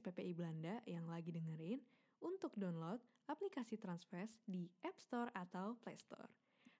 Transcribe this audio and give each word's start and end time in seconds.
PPI 0.00 0.32
Belanda 0.36 0.80
yang 0.88 1.08
lagi 1.08 1.32
dengerin 1.32 1.80
untuk 2.20 2.52
download 2.56 3.00
aplikasi 3.28 3.76
Transfest 3.76 4.40
di 4.46 4.70
App 4.86 4.96
Store 5.00 5.30
atau 5.34 5.76
Play 5.82 5.98
Store. 5.98 6.30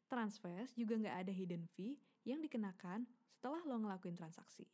Transfest 0.06 0.78
juga 0.78 0.94
nggak 0.96 1.16
ada 1.26 1.32
hidden 1.34 1.66
fee 1.74 1.98
yang 2.22 2.38
dikenakan 2.38 3.02
setelah 3.26 3.58
lo 3.66 3.82
ngelakuin 3.82 4.14
transaksi. 4.14 4.70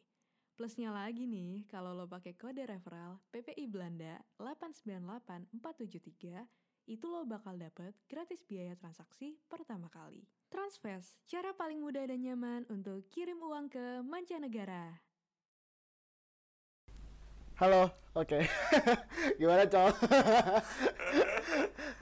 Plusnya 0.52 0.92
lagi 0.92 1.24
nih, 1.24 1.64
kalau 1.64 1.96
lo 1.96 2.04
pakai 2.04 2.36
kode 2.36 2.68
referral 2.68 3.16
PPI 3.32 3.72
Belanda 3.72 4.20
898473, 4.36 6.92
itu 6.92 7.06
lo 7.08 7.24
bakal 7.24 7.56
dapet 7.56 7.96
gratis 8.04 8.44
biaya 8.44 8.76
transaksi 8.76 9.40
pertama 9.48 9.88
kali. 9.88 10.28
Transfest, 10.52 11.16
cara 11.24 11.56
paling 11.56 11.80
mudah 11.80 12.04
dan 12.04 12.20
nyaman 12.20 12.68
untuk 12.68 13.08
kirim 13.08 13.40
uang 13.40 13.72
ke 13.72 14.04
mancanegara. 14.04 15.00
Halo, 17.62 17.94
oke. 18.18 18.42
Gimana, 19.38 19.70
Col? 19.70 19.94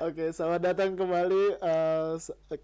Oke, 0.09 0.33
selamat 0.33 0.73
datang 0.73 0.97
kembali 0.97 1.61
uh, 1.61 2.17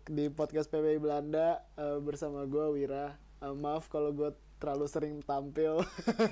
di 0.09 0.33
podcast 0.33 0.73
PPI 0.73 0.97
Belanda 0.97 1.61
uh, 1.77 2.01
bersama 2.01 2.49
gue 2.49 2.65
Wira. 2.73 3.21
Uh, 3.45 3.53
maaf 3.53 3.93
kalau 3.93 4.17
gue 4.17 4.33
terlalu 4.57 4.89
sering 4.89 5.21
tampil. 5.29 5.85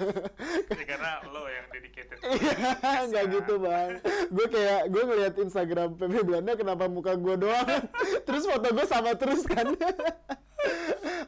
Ya, 0.73 0.85
karena 0.89 1.21
lo 1.29 1.45
yang 1.45 1.69
dedicated. 1.69 2.17
Nggak 3.13 3.25
gitu 3.37 3.61
bang. 3.61 4.01
Gue 4.33 4.47
kayak 4.49 4.81
gue 4.89 5.03
ngeliat 5.05 5.35
Instagram 5.37 6.01
PPI 6.01 6.25
Belanda 6.25 6.57
kenapa 6.57 6.89
muka 6.89 7.13
gue 7.13 7.45
doang, 7.45 7.69
terus 8.25 8.49
foto 8.49 8.73
gue 8.73 8.87
sama 8.89 9.13
terus 9.21 9.45
kan. 9.45 9.69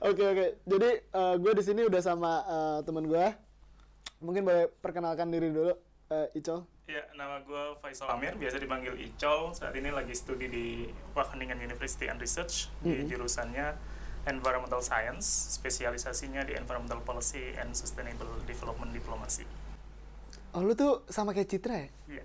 Oke 0.01 0.33
oke. 0.33 0.47
Jadi 0.65 0.91
uh, 1.13 1.37
gue 1.37 1.53
di 1.53 1.61
sini 1.61 1.85
udah 1.85 2.01
sama 2.01 2.41
uh, 2.49 2.81
teman 2.81 3.05
gue. 3.05 3.46
Mungkin 4.17 4.43
boleh 4.43 4.73
perkenalkan 4.81 5.29
diri 5.29 5.53
dulu, 5.53 5.73
uh, 6.11 6.29
Icol. 6.33 6.65
Ya, 6.87 7.03
nama 7.19 7.43
gue 7.43 7.77
Faisal 7.83 8.07
Amir, 8.15 8.39
biasa 8.39 8.57
dipanggil 8.57 8.95
Icol. 8.95 9.51
Saat 9.53 9.75
ini 9.75 9.91
lagi 9.91 10.15
studi 10.15 10.47
di 10.47 10.67
Wageningen 11.13 11.59
University 11.59 12.07
and 12.07 12.23
Research 12.23 12.71
di 12.81 13.03
Mhm. 13.03 13.11
jurusannya 13.11 13.67
Environmental 14.27 14.83
Science, 14.83 15.27
spesialisasinya 15.55 16.43
di 16.43 16.55
Environmental 16.55 17.03
Policy 17.03 17.55
and 17.59 17.75
Sustainable 17.75 18.31
Development 18.43 18.91
Diplomacy. 18.91 19.47
Oh 20.55 20.65
lu 20.65 20.73
tuh 20.73 21.05
sama 21.07 21.37
kayak 21.37 21.53
Citra 21.53 21.75
ya? 21.77 21.89
Iya. 22.09 22.25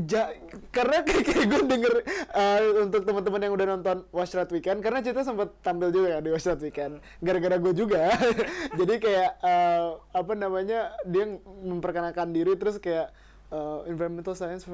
Ja, 0.00 0.30
karena 0.70 1.02
kayak, 1.06 1.24
kayak 1.24 1.46
gue 1.46 1.62
denger 1.66 1.94
uh, 2.30 2.60
untuk 2.80 3.02
teman-teman 3.02 3.40
yang 3.42 3.52
udah 3.52 3.66
nonton 3.68 3.96
Watch 4.08 4.32
That 4.32 4.48
Weekend 4.48 4.80
karena 4.80 5.00
Citra 5.00 5.20
sempat 5.20 5.52
tampil 5.60 5.90
juga 5.90 6.14
ya 6.14 6.18
di 6.18 6.30
Watch 6.30 6.46
That 6.46 6.58
Weekend 6.58 7.02
gara-gara 7.18 7.58
gue 7.58 7.74
juga 7.74 8.08
jadi 8.78 8.94
kayak 8.96 9.30
uh, 9.40 9.86
apa 10.10 10.32
namanya 10.32 10.94
dia 11.04 11.26
memperkenalkan 11.60 12.30
diri 12.30 12.54
terus 12.54 12.78
kayak 12.78 13.10
uh, 13.48 13.82
environmental 13.84 14.32
science 14.32 14.64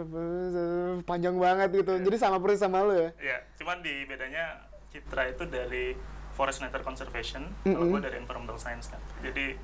panjang 1.03 1.35
banget 1.35 1.75
gitu 1.75 1.97
jadi 1.99 2.17
sama 2.17 2.39
persis 2.39 2.61
sama 2.61 2.83
lu 2.83 2.95
ya 2.95 3.11
Ya, 3.19 3.39
cuman 3.57 3.81
di 3.81 4.05
bedanya 4.05 4.69
Citra 4.89 5.29
itu 5.29 5.45
dari 5.45 5.97
Forest 6.33 6.61
Nature 6.61 6.85
Conservation, 6.85 7.49
kalau 7.65 7.81
Mhm. 7.81 7.93
gue 7.93 8.01
dari 8.03 8.17
Environmental 8.17 8.61
Science 8.61 8.93
kan. 8.93 9.01
Jadi 9.25 9.57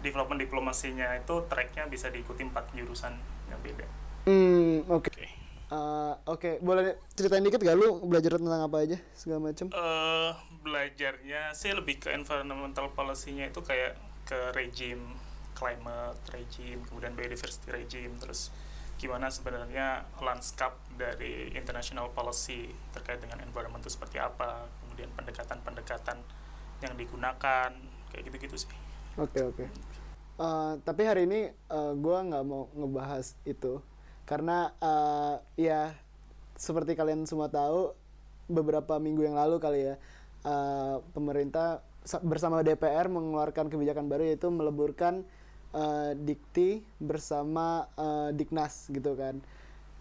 development 0.00 0.40
diplomasinya 0.40 1.14
itu 1.14 1.44
tracknya 1.46 1.84
bisa 1.84 2.08
diikuti 2.08 2.42
empat 2.42 2.72
jurusan 2.72 3.12
yang 3.46 3.60
beda. 3.60 3.84
Hmm 4.26 4.88
oke 4.90 5.10
Oke. 5.10 5.24
Uh, 5.72 6.12
oke 6.28 6.60
boleh 6.60 7.00
ceritain 7.16 7.40
dikit 7.40 7.64
gak 7.64 7.80
lu 7.80 7.96
belajar 8.04 8.36
tentang 8.36 8.68
apa 8.68 8.84
aja 8.84 9.00
segala 9.16 9.48
macam 9.48 9.72
eh 9.72 10.30
belajarnya 10.60 11.56
sih 11.56 11.72
lebih 11.72 11.96
ke 11.96 12.12
environmental 12.12 12.92
policy-nya 12.92 13.48
itu 13.48 13.64
kayak 13.64 13.96
ke 14.28 14.52
regime 14.52 15.16
climate 15.62 16.18
regime, 16.34 16.80
kemudian 16.90 17.14
biodiversity 17.14 17.70
regime, 17.70 18.18
terus 18.18 18.50
gimana 18.98 19.30
sebenarnya 19.30 20.02
landscape 20.18 20.74
dari 20.98 21.54
international 21.54 22.10
policy 22.10 22.70
terkait 22.90 23.22
dengan 23.22 23.38
environment 23.46 23.82
itu 23.82 23.94
seperti 23.94 24.18
apa, 24.18 24.66
kemudian 24.82 25.10
pendekatan-pendekatan 25.14 26.18
yang 26.82 26.94
digunakan, 26.98 27.70
kayak 28.10 28.22
gitu-gitu 28.26 28.66
sih. 28.66 28.70
Oke 29.14 29.38
oke. 29.42 29.64
Eh, 30.42 30.72
tapi 30.82 31.02
hari 31.06 31.30
ini 31.30 31.50
eh, 31.54 31.92
gua 31.98 32.26
nggak 32.26 32.44
mau 32.46 32.66
ngebahas 32.74 33.38
itu 33.46 33.78
karena 34.24 34.72
eh, 34.78 35.34
ya 35.68 35.92
seperti 36.54 36.94
kalian 36.94 37.26
semua 37.26 37.50
tahu 37.50 37.92
beberapa 38.46 38.98
minggu 39.02 39.26
yang 39.26 39.36
lalu 39.38 39.58
kali 39.58 39.80
ya 39.92 39.94
eh, 40.46 40.96
pemerintah 41.12 41.82
sa- 42.02 42.22
bersama 42.22 42.62
DPR 42.62 43.06
mengeluarkan 43.10 43.70
kebijakan 43.70 44.06
baru 44.06 44.30
yaitu 44.30 44.50
meleburkan 44.50 45.22
eh, 45.74 46.12
dikti 46.18 46.82
bersama 46.98 47.86
eh, 47.98 48.30
Diknas 48.34 48.90
gitu 48.90 49.14
kan. 49.14 49.38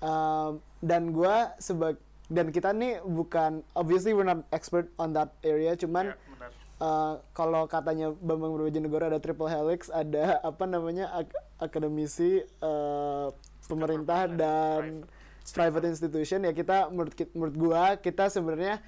Eh, 0.01 0.49
dan 0.81 1.13
gua 1.13 1.53
sebag 1.61 1.97
dan 2.31 2.47
kita 2.47 2.71
nih 2.71 3.03
bukan 3.03 3.59
obviously 3.75 4.15
we're 4.15 4.23
not 4.25 4.47
expert 4.55 4.87
on 4.95 5.11
that 5.11 5.35
area 5.43 5.75
cuman 5.75 6.15
ya, 6.15 6.17
benar. 6.31 6.51
Uh, 6.81 7.21
kalau 7.37 7.69
katanya 7.69 8.09
Bambang 8.09 8.57
Brojonegoro 8.57 9.05
ada 9.05 9.21
triple 9.21 9.45
helix, 9.45 9.93
ada 9.93 10.41
apa 10.41 10.65
namanya 10.65 11.13
ak- 11.13 11.37
akademisi, 11.61 12.41
uh, 12.57 13.29
pemerintah 13.71 14.27
dan 14.27 15.07
private 15.47 15.87
institution. 15.87 16.43
Ya 16.43 16.51
kita 16.51 16.91
menurut 16.91 17.15
menurut 17.31 17.55
gua 17.55 17.83
kita 17.95 18.27
sebenarnya 18.27 18.83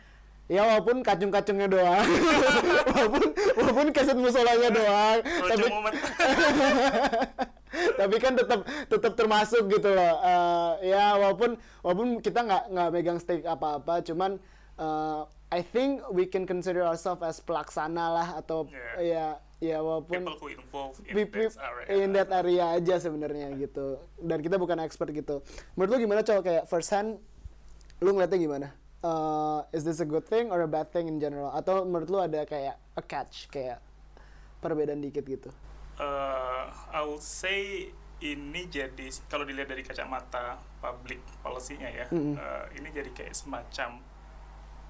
ya 0.52 0.68
walaupun 0.68 1.00
kacung-kacungnya 1.02 1.72
doang, 1.72 2.04
walaupun 2.92 3.24
walaupun 3.56 3.88
keset 3.96 4.20
musolanya 4.20 4.70
doang, 4.76 5.18
tapi 5.24 5.66
tapi 8.00 8.16
kan 8.20 8.34
tetap 8.36 8.60
tetap 8.92 9.14
termasuk 9.16 9.64
gitu 9.72 9.88
loh. 9.88 10.16
Eh, 10.20 10.92
ya 10.92 11.16
walaupun 11.16 11.56
walaupun 11.80 12.20
kita 12.20 12.44
nggak 12.44 12.64
nggak 12.76 12.90
megang 12.92 13.20
stake 13.24 13.48
apa-apa 13.48 14.04
cuman 14.04 14.36
eh, 14.78 15.22
I 15.54 15.62
think 15.62 16.02
we 16.10 16.26
can 16.26 16.44
consider 16.44 16.82
ourselves 16.82 17.22
as 17.22 17.38
pelaksana 17.38 18.06
lah 18.10 18.28
atau 18.36 18.66
Yeah. 18.66 18.98
ya 18.98 19.26
ya 19.62 19.78
walaupun 19.80 20.18
People 20.18 20.36
who 20.36 20.50
involved 20.50 21.00
in 21.06 21.14
that 21.14 21.56
area. 21.56 21.86
in 21.94 22.10
that 22.12 22.30
area 22.34 22.64
aja 22.74 22.96
sebenarnya 22.98 23.54
gitu 23.56 23.96
dan 24.20 24.42
kita 24.42 24.58
bukan 24.58 24.82
expert 24.82 25.14
gitu 25.14 25.46
menurut 25.74 25.90
lu 25.94 25.98
gimana 26.02 26.20
cowok 26.20 26.44
kayak 26.44 26.64
first 26.66 26.90
hand 26.90 27.22
lu 28.00 28.12
ngeliatnya 28.12 28.42
gimana 28.42 28.70
Eh, 29.04 29.60
is 29.76 29.84
this 29.84 30.00
a 30.00 30.08
good 30.08 30.24
thing 30.24 30.48
or 30.48 30.64
a 30.64 30.70
bad 30.70 30.88
thing 30.88 31.12
in 31.12 31.20
general 31.20 31.52
atau 31.52 31.84
menurut 31.84 32.08
lu 32.08 32.18
ada 32.18 32.48
kayak 32.48 32.80
a 32.96 33.04
catch 33.04 33.52
kayak 33.52 33.84
perbedaan 34.58 35.04
dikit 35.04 35.28
gitu 35.28 35.52
uh, 36.00 36.72
I 36.88 37.04
would 37.04 37.20
say 37.20 37.92
ini 38.24 38.64
jadi 38.66 39.12
kalau 39.28 39.44
dilihat 39.44 39.68
dari 39.68 39.84
kacamata 39.84 40.56
public 40.80 41.20
policy-nya 41.40 41.90
ya, 41.92 42.06
Mm-mm. 42.08 42.40
uh, 42.40 42.72
ini 42.72 42.88
jadi 42.90 43.12
kayak 43.12 43.36
semacam 43.36 44.00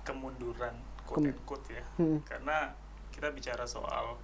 kemunduran 0.04 0.76
quote 1.08 1.32
Kem- 1.32 1.44
quote 1.48 1.70
ya, 1.74 1.84
Mm. 2.00 2.20
karena 2.28 2.72
kita 3.12 3.30
bicara 3.32 3.64
soal 3.68 4.18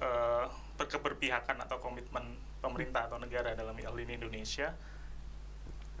uh, 0.00 0.46
keberpihakan 0.76 1.62
atau 1.62 1.78
komitmen 1.78 2.34
pemerintah 2.58 3.06
atau 3.06 3.18
negara 3.22 3.54
dalam 3.54 3.74
hal 3.78 3.94
ini 3.98 4.18
Indonesia, 4.18 4.74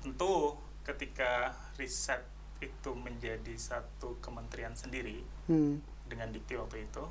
tentu 0.02 0.58
ketika 0.82 1.54
riset 1.78 2.22
itu 2.58 2.90
menjadi 2.94 3.54
satu 3.58 4.18
kementerian 4.22 4.74
sendiri 4.74 5.22
hmm. 5.50 5.78
dengan 6.06 6.30
dikti 6.34 6.54
waktu 6.58 6.86
itu, 6.86 7.04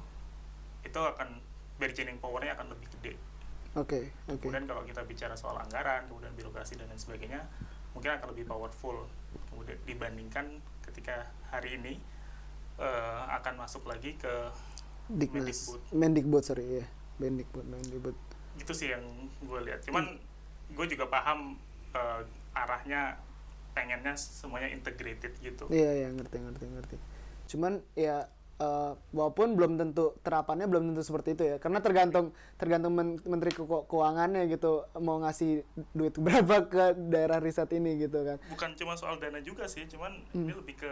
itu 0.84 1.00
akan 1.00 1.40
bargaining 1.80 2.20
power-nya 2.20 2.56
akan 2.56 2.72
lebih 2.72 2.88
gede. 3.00 3.14
oke 3.76 4.00
oke 4.28 4.40
Kemudian 4.44 4.68
kalau 4.68 4.84
kita 4.84 5.04
bicara 5.08 5.36
soal 5.36 5.56
anggaran, 5.60 6.08
kemudian 6.12 6.36
birokrasi 6.36 6.76
dan 6.76 6.92
lain 6.92 7.00
sebagainya, 7.00 7.48
mungkin 7.96 8.16
akan 8.20 8.28
lebih 8.36 8.48
powerful. 8.48 9.08
Kemudian 9.52 9.80
dibandingkan 9.88 10.60
ketika 10.92 11.32
hari 11.48 11.80
ini 11.80 11.98
eh, 12.78 13.22
akan 13.40 13.64
masuk 13.64 13.88
lagi 13.88 14.20
ke 14.20 14.34
Diknas 15.12 15.44
Mendikbud. 15.44 15.82
Mendikbud 15.96 16.44
sorry 16.44 16.66
ya 16.84 16.86
Mendikbud 17.18 17.66
Mendikbud 17.66 18.18
itu 18.60 18.74
sih 18.76 18.94
yang 18.94 19.02
gue 19.42 19.60
lihat. 19.64 19.82
Cuman 19.88 20.20
gue 20.76 20.86
juga 20.92 21.08
paham 21.08 21.56
eh, 21.96 22.22
arahnya 22.52 23.18
pengennya 23.72 24.14
semuanya 24.20 24.70
integrated 24.72 25.32
gitu. 25.40 25.64
iya 25.72 26.04
iya 26.04 26.10
ngerti 26.12 26.38
ngerti 26.44 26.66
ngerti 26.68 26.98
cuman 27.52 27.84
ya 27.96 28.28
eh, 28.62 28.92
walaupun 29.12 29.58
belum 29.58 29.76
tentu 29.76 30.14
terapannya 30.22 30.70
belum 30.70 30.94
tentu 30.94 31.02
seperti 31.02 31.34
itu 31.34 31.44
ya. 31.44 31.56
Karena 31.58 31.82
tergantung 31.82 32.30
tergantung 32.56 32.94
men- 32.94 33.22
menteri 33.24 33.50
Keu- 33.52 33.86
keuangannya 33.86 34.46
gitu 34.48 34.86
mau 34.98 35.18
ngasih 35.20 35.66
duit 35.92 36.14
berapa 36.22 36.64
ke 36.64 36.84
daerah 37.10 37.38
riset 37.38 37.74
ini 37.74 37.98
gitu 38.00 38.22
kan. 38.22 38.38
Bukan 38.48 38.70
cuma 38.76 38.94
soal 38.94 39.18
dana 39.18 39.42
juga 39.42 39.66
sih, 39.66 39.84
cuman 39.86 40.14
Hmm. 40.32 40.46
ini 40.46 40.54
lebih 40.54 40.78
ke 40.78 40.92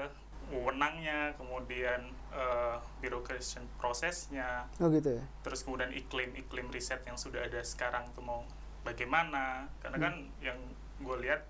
wewenangnya, 0.49 1.37
kemudian 1.37 2.01
eh, 2.29 2.75
birokrasi 2.99 3.61
prosesnya, 3.77 4.65
oh 4.77 4.89
gitu 4.89 5.15
ya? 5.15 5.23
Terus 5.41 5.61
kemudian 5.61 5.93
iklim-iklim 5.93 6.67
riset 6.69 7.05
yang 7.05 7.15
sudah 7.15 7.45
ada 7.45 7.61
sekarang 7.61 8.09
tuh 8.11 8.21
mau 8.21 8.41
bagaimana. 8.81 9.69
Karena 9.77 9.97
kan 9.99 10.13
yang 10.41 10.57
gue 10.99 11.17
lihat 11.21 11.45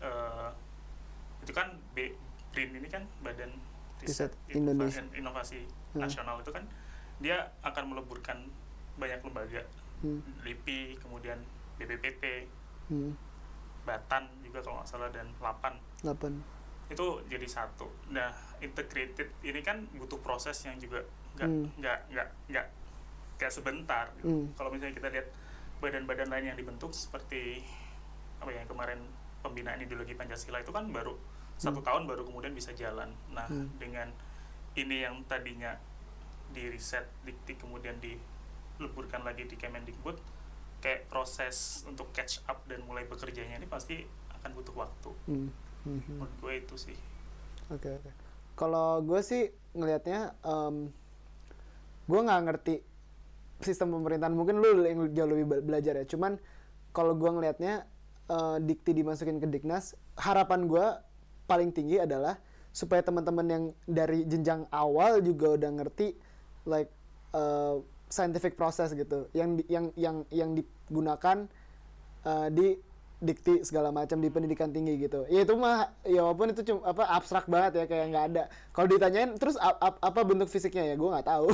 eh, 0.00 0.48
itu 1.38 1.52
kan 1.52 1.76
B, 1.92 2.12
BRIN 2.50 2.74
ini 2.74 2.88
kan 2.88 3.04
badan 3.20 3.52
Riset 4.00 4.32
Indonesia. 4.48 5.02
inovasi 5.12 5.60
Hmm. 5.88 6.04
nasional 6.04 6.36
itu 6.38 6.50
kan 6.50 6.62
dia 7.18 7.34
akan 7.62 7.90
meleburkan 7.90 8.38
banyak 8.94 9.18
lembaga 9.20 9.62
Hmm. 9.98 10.22
LIPI 10.42 10.94
kemudian 10.98 11.38
BPPT 11.74 12.46
hmm. 12.86 13.10
Batan 13.82 14.28
juga 14.40 14.60
kalau 14.60 14.78
nggak 14.78 14.88
salah 14.88 15.08
dan 15.08 15.26
Lapan 15.38 15.74
8 16.00 16.38
itu 16.88 17.06
jadi 17.26 17.44
satu 17.44 17.84
nah 18.08 18.30
integrated 18.58 19.28
ini 19.42 19.60
kan 19.60 19.82
butuh 19.92 20.16
proses 20.18 20.54
yang 20.62 20.78
juga 20.78 21.02
nggak 21.34 21.48
Hmm. 21.48 21.66
nggak 21.76 21.98
nggak 22.08 22.28
nggak 22.48 22.66
nggak 23.36 23.50
sebentar 23.50 24.06
gitu. 24.16 24.28
Hmm. 24.28 24.46
kalau 24.54 24.70
misalnya 24.70 24.94
kita 24.94 25.08
lihat 25.08 25.26
badan-badan 25.78 26.28
lain 26.28 26.44
yang 26.46 26.58
dibentuk 26.58 26.90
seperti 26.90 27.62
apa 28.38 28.50
ya 28.50 28.62
kemarin 28.64 28.98
pembinaan 29.40 29.78
ideologi 29.78 30.14
Pancasila 30.14 30.58
itu 30.58 30.70
kan 30.70 30.86
baru 30.88 31.14
satu 31.58 31.82
tahun 31.82 32.06
baru 32.06 32.22
kemudian 32.22 32.54
bisa 32.54 32.70
jalan 32.72 33.10
nah 33.28 33.44
Hmm. 33.44 33.66
dengan 33.76 34.08
ini 34.72 35.02
yang 35.02 35.20
tadinya 35.26 35.74
di 36.48 36.64
riset 36.66 37.04
dikti 37.22 37.54
kemudian 37.54 37.98
dileburkan 37.98 39.20
lagi 39.20 39.44
di 39.44 39.54
Kemendikbud 39.54 40.16
kayak 40.78 41.10
proses 41.10 41.82
untuk 41.84 42.08
catch 42.10 42.40
up 42.46 42.62
dan 42.64 42.80
mulai 42.82 43.02
bekerjanya 43.04 43.58
ini 43.58 43.66
pasti 43.66 44.06
akan 44.32 44.50
butuh 44.54 44.74
waktu 44.76 45.10
Hmm. 45.26 45.50
Hmm. 45.82 45.98
hmm. 45.98 46.16
menurut 46.16 46.34
gue 46.38 46.52
itu 46.56 46.76
sih 46.78 46.98
Oke 47.68 47.92
oke. 47.92 48.10
Kalau 48.56 49.04
gue 49.04 49.20
sih 49.20 49.44
ngelihatnya, 49.70 50.32
em, 50.40 50.88
gue 52.06 52.16
nggak 52.18 52.40
ngerti 52.42 52.74
sistem 53.60 53.92
pemerintahan. 53.92 54.32
Mungkin 54.32 54.56
lu 54.56 54.82
yang 54.82 55.04
jauh 55.12 55.28
lebih 55.28 55.44
be- 55.44 55.60
belajar 55.62 55.94
ya. 55.94 56.08
Cuman 56.08 56.40
kalau 56.90 57.12
gue 57.12 57.28
ngelihatnya 57.28 57.84
eh, 58.26 58.56
dikti 58.58 58.92
dimasukin 58.92 59.36
ke 59.36 59.46
Diknas, 59.46 59.92
harapan 60.16 60.64
gue 60.64 60.86
paling 61.48 61.72
tinggi 61.72 61.96
adalah 61.98 62.36
supaya 62.70 63.00
teman-teman 63.02 63.46
yang 63.48 63.64
dari 63.88 64.22
jenjang 64.28 64.68
awal 64.70 65.18
juga 65.24 65.56
udah 65.56 65.70
ngerti 65.82 66.14
like 66.68 66.92
eh, 67.32 67.76
scientific 68.12 68.54
process 68.54 68.92
gitu, 68.92 69.26
yang 69.32 69.58
yang 69.66 69.90
yang 69.96 70.16
yang 70.28 70.50
digunakan 70.54 71.48
eh, 72.28 72.48
di 72.52 72.68
dikti 73.18 73.66
segala 73.66 73.90
macam 73.90 74.22
di 74.22 74.30
pendidikan 74.30 74.70
tinggi 74.70 74.94
gitu. 75.02 75.26
Ya 75.26 75.42
itu 75.42 75.58
mah 75.58 75.90
ya 76.06 76.22
walaupun 76.22 76.54
itu 76.54 76.62
cuma 76.70 76.86
apa 76.86 77.02
abstrak 77.18 77.50
banget 77.50 77.82
ya 77.82 77.84
kayak 77.90 78.06
nggak 78.14 78.24
ada. 78.30 78.42
Kalau 78.70 78.86
ditanyain 78.86 79.34
terus 79.34 79.58
ap- 79.58 79.80
ap- 79.82 79.98
apa 79.98 80.20
bentuk 80.22 80.46
fisiknya 80.46 80.86
ya 80.86 80.94
gue 80.94 81.08
nggak 81.10 81.26
tahu. 81.26 81.50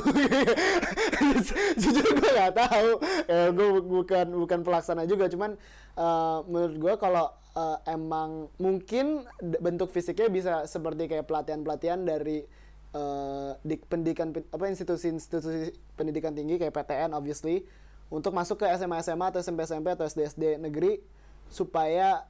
Jujur 1.81 2.05
gue 2.05 2.31
nggak 2.37 2.53
tahu. 2.53 2.89
Ya 3.25 3.49
gue 3.49 3.67
bukan 3.81 4.25
bukan 4.45 4.59
pelaksana 4.61 5.09
juga 5.09 5.25
cuman 5.25 5.57
eh, 5.97 6.37
menurut 6.45 6.77
gue 6.77 6.93
kalau 7.01 7.33
eh, 7.55 7.77
emang 7.89 8.51
mungkin 8.59 9.23
bentuk 9.39 9.89
fisiknya 9.89 10.27
bisa 10.27 10.53
seperti 10.67 11.07
kayak 11.07 11.25
pelatihan-pelatihan 11.25 12.03
dari 12.03 12.43
eh, 12.91 13.51
di 13.63 13.75
pendidikan 13.79 14.35
pen- 14.35 14.47
apa 14.51 14.67
institusi-institusi 14.67 15.71
pendidikan 15.95 16.35
tinggi 16.35 16.59
kayak 16.59 16.75
PTN 16.75 17.15
obviously 17.15 17.63
untuk 18.11 18.35
masuk 18.35 18.61
ke 18.61 18.65
SMA 18.75 19.01
SMA 19.01 19.25
atau 19.33 19.39
SMP 19.41 19.65
SMP 19.65 19.87
atau 19.95 20.05
SD 20.05 20.19
SD 20.35 20.43
negeri 20.61 21.01
supaya 21.49 22.27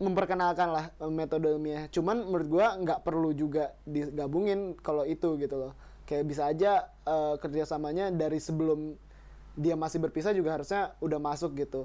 memperkenalkan 0.00 0.68
lah 0.72 0.84
eh, 0.98 1.12
metode 1.12 1.46
ilmiah. 1.46 1.86
Cuman 1.92 2.26
menurut 2.26 2.48
gua 2.48 2.66
nggak 2.80 3.04
perlu 3.04 3.30
juga 3.36 3.76
digabungin 3.84 4.74
kalau 4.80 5.04
itu 5.04 5.36
gitu 5.36 5.68
loh. 5.68 5.72
Kayak 6.08 6.24
bisa 6.26 6.48
aja 6.48 6.90
eh, 7.06 7.34
kerjasamanya 7.38 8.10
dari 8.10 8.40
sebelum 8.40 8.96
dia 9.52 9.76
masih 9.76 10.00
berpisah 10.00 10.32
juga 10.32 10.56
harusnya 10.56 10.96
udah 11.04 11.20
masuk 11.20 11.52
gitu 11.60 11.84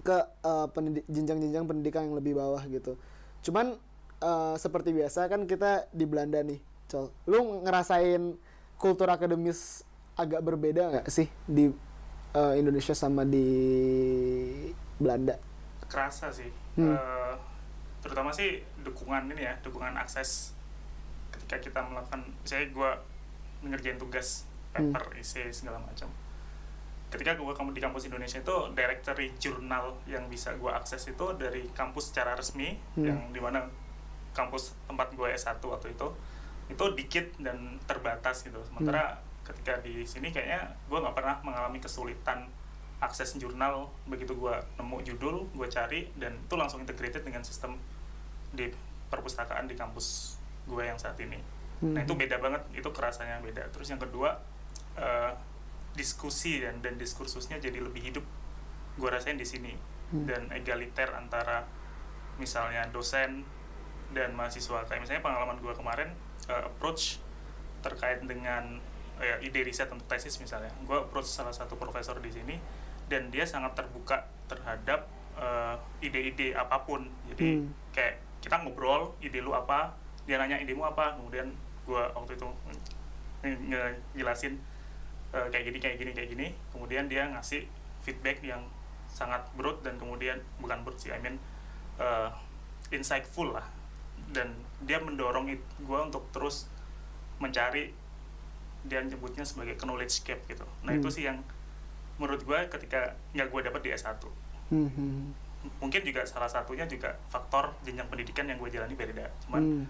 ke 0.00 0.16
eh, 0.40 0.66
pendidi- 0.70 1.06
jenjang-jenjang 1.06 1.64
pendidikan 1.64 2.04
yang 2.04 2.14
lebih 2.14 2.34
bawah 2.34 2.60
gitu. 2.64 2.96
Cuman 3.40 3.76
eh, 4.18 4.54
seperti 4.56 4.90
biasa 4.90 5.26
kan 5.26 5.44
kita 5.44 5.88
di 5.90 6.04
Belanda 6.04 6.40
nih, 6.40 6.58
Col. 6.86 7.08
Lu 7.24 7.62
ngerasain 7.62 8.34
kultur 8.76 9.06
akademis 9.06 9.84
agak 10.14 10.40
berbeda 10.40 10.82
nggak 10.90 11.06
sih 11.06 11.28
di 11.44 11.68
eh, 12.30 12.54
Indonesia 12.56 12.92
sama 12.92 13.22
di 13.22 13.46
Belanda? 14.96 15.36
kerasa 15.86 16.30
sih 16.30 16.46
Hmm. 16.70 16.94
Eh, 16.94 17.34
terutama 17.98 18.30
sih 18.30 18.62
dukungan 18.80 19.26
ini 19.28 19.42
ya 19.42 19.58
dukungan 19.58 19.98
akses 19.98 20.54
ketika 21.28 21.58
kita 21.58 21.80
melakukan 21.82 22.22
misalnya 22.38 22.66
gue 22.70 22.90
ngerjain 23.66 23.98
tugas 23.98 24.46
Hmm. 24.70 24.94
paper 24.94 25.18
essay 25.18 25.50
segala 25.50 25.82
macam 25.82 26.06
ketika 27.10 27.34
gue 27.34 27.52
kamu 27.52 27.74
di 27.74 27.82
kampus 27.82 28.06
Indonesia 28.06 28.38
itu 28.38 28.56
directory 28.72 29.34
jurnal 29.36 29.98
yang 30.06 30.30
bisa 30.30 30.54
gue 30.54 30.70
akses 30.70 31.10
itu 31.10 31.26
dari 31.34 31.66
kampus 31.74 32.14
secara 32.14 32.38
resmi 32.38 32.78
Hmm. 32.94 33.04
yang 33.04 33.18
di 33.34 33.40
mana 33.42 33.66
kampus 34.30 34.78
tempat 34.86 35.10
gue 35.12 35.26
S1 35.34 35.58
waktu 35.58 35.90
itu 35.90 36.08
itu 36.70 36.84
dikit 36.94 37.26
dan 37.42 37.82
terbatas 37.82 38.46
gitu. 38.46 38.62
Sementara 38.62 39.18
ketika 39.42 39.82
di 39.82 40.06
sini 40.06 40.30
kayaknya 40.30 40.70
gue 40.86 40.98
nggak 41.02 41.16
pernah 41.18 41.42
mengalami 41.42 41.82
kesulitan 41.82 42.46
akses 43.02 43.34
jurnal. 43.42 43.90
Begitu 44.06 44.38
gue 44.38 44.54
nemu 44.78 44.96
judul 45.02 45.50
gue 45.50 45.66
cari 45.66 46.06
dan 46.14 46.38
itu 46.38 46.54
langsung 46.54 46.78
integrated 46.78 47.26
dengan 47.26 47.42
sistem 47.42 47.74
di 48.54 48.70
perpustakaan 49.10 49.66
di 49.66 49.74
kampus 49.74 50.38
gue 50.70 50.86
yang 50.86 50.94
saat 50.94 51.18
ini. 51.18 51.42
Nah 51.82 52.06
itu 52.06 52.14
beda 52.14 52.38
banget 52.38 52.62
itu 52.70 52.86
kerasanya 52.94 53.42
beda. 53.42 53.66
Terus 53.74 53.90
yang 53.90 53.98
kedua 53.98 54.38
eh, 54.94 55.32
diskusi 56.00 56.64
dan 56.64 56.80
dan 56.80 56.96
diskursusnya 56.96 57.60
jadi 57.60 57.76
lebih 57.76 58.00
hidup. 58.00 58.24
Gue 58.96 59.12
rasain 59.12 59.36
di 59.36 59.44
sini. 59.44 59.76
Hmm. 60.10 60.26
dan 60.26 60.50
egaliter 60.50 61.06
antara 61.14 61.62
misalnya 62.34 62.82
dosen 62.90 63.46
dan 64.10 64.34
mahasiswa. 64.34 64.82
Kayak 64.82 65.06
misalnya 65.06 65.22
pengalaman 65.22 65.62
gue 65.62 65.70
kemarin 65.70 66.10
eh, 66.48 66.64
approach 66.66 67.22
terkait 67.78 68.18
dengan 68.20 68.82
eh, 69.18 69.38
ide 69.38 69.62
riset 69.62 69.86
untuk 69.86 70.10
tesis 70.10 70.34
misalnya. 70.42 70.74
Gue 70.82 70.98
approach 70.98 71.30
salah 71.30 71.54
satu 71.54 71.78
profesor 71.78 72.18
di 72.18 72.34
sini 72.34 72.58
dan 73.06 73.30
dia 73.30 73.46
sangat 73.46 73.78
terbuka 73.78 74.26
terhadap 74.50 75.06
eh, 75.38 75.78
ide-ide 76.02 76.58
apa 76.58 76.82
pun. 76.82 77.06
Jadi 77.30 77.62
Hmm. 77.62 77.70
kayak 77.94 78.18
kita 78.42 78.66
ngobrol 78.66 79.14
ide 79.22 79.38
lu 79.38 79.54
apa 79.54 79.94
dia 80.26 80.42
nanya 80.42 80.58
idemu 80.58 80.82
apa? 80.82 81.14
Kemudian 81.14 81.54
gue 81.86 82.02
waktu 82.02 82.34
itu 82.34 82.48
nge- 83.46 83.62
ngejelasin 83.70 84.58
eh, 85.32 85.46
kayak 85.50 85.64
gini 85.70 85.78
kayak 85.78 85.96
gini 85.98 86.10
kayak 86.12 86.28
gini. 86.32 86.46
Kemudian 86.72 87.06
dia 87.06 87.28
ngasih 87.30 87.66
feedback 88.02 88.40
yang 88.42 88.64
sangat 89.10 89.42
broad 89.58 89.82
dan 89.82 89.98
kemudian 89.98 90.38
bukan 90.62 90.86
broad 90.86 90.96
sih 90.96 91.10
I 91.10 91.18
mean 91.18 91.36
eh, 91.98 92.28
insightful 92.90 93.54
lah. 93.54 93.66
Dan 94.30 94.54
dia 94.84 95.02
mendorong 95.02 95.50
gue 95.80 96.00
untuk 96.00 96.30
terus 96.30 96.70
mencari 97.40 97.90
dia 98.80 99.00
nyebutnya 99.04 99.44
sebagai 99.44 99.76
knowledge 99.80 100.24
gap 100.24 100.40
gitu. 100.48 100.64
Nah 100.86 100.96
Hmm. 100.96 101.00
itu 101.02 101.08
sih 101.12 101.24
yang 101.28 101.42
menurut 102.20 102.44
gue 102.44 102.58
ketika 102.68 103.16
nggak 103.32 103.48
gue 103.48 103.60
dapat 103.64 103.80
di 103.80 103.90
S1 103.96 104.20
Hmm, 104.70 104.86
hmm, 104.86 105.20
mungkin 105.82 106.00
juga 106.06 106.22
salah 106.22 106.46
satunya 106.46 106.86
juga 106.86 107.10
faktor 107.26 107.74
jenjang 107.82 108.06
pendidikan 108.06 108.46
yang 108.46 108.54
gue 108.54 108.70
jalani 108.70 108.94
beda. 108.94 109.26
Cuman 109.42 109.60
hmm, 109.60 109.84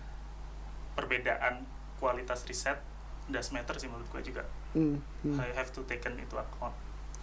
perbedaan 0.97 1.69
kualitas 2.01 2.49
riset 2.49 2.81
does 3.31 3.51
matter 3.55 3.75
sih 3.79 3.87
menurut 3.87 4.07
gue 4.11 4.23
juga 4.31 4.43
hmm, 4.77 4.97
hmm. 5.27 5.39
I 5.39 5.51
have 5.55 5.71
to 5.75 5.83
taken 5.87 6.19
into 6.21 6.37
account 6.39 6.75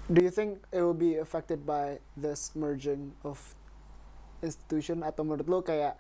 Do 0.08 0.24
you 0.24 0.32
think 0.32 0.64
it 0.72 0.80
will 0.80 0.96
be 0.96 1.20
affected 1.20 1.68
by 1.68 2.00
this 2.16 2.56
merging 2.56 3.12
of 3.28 3.36
institution 4.40 5.04
atau 5.04 5.28
menurut 5.28 5.48
lo 5.52 5.60
kayak 5.60 6.00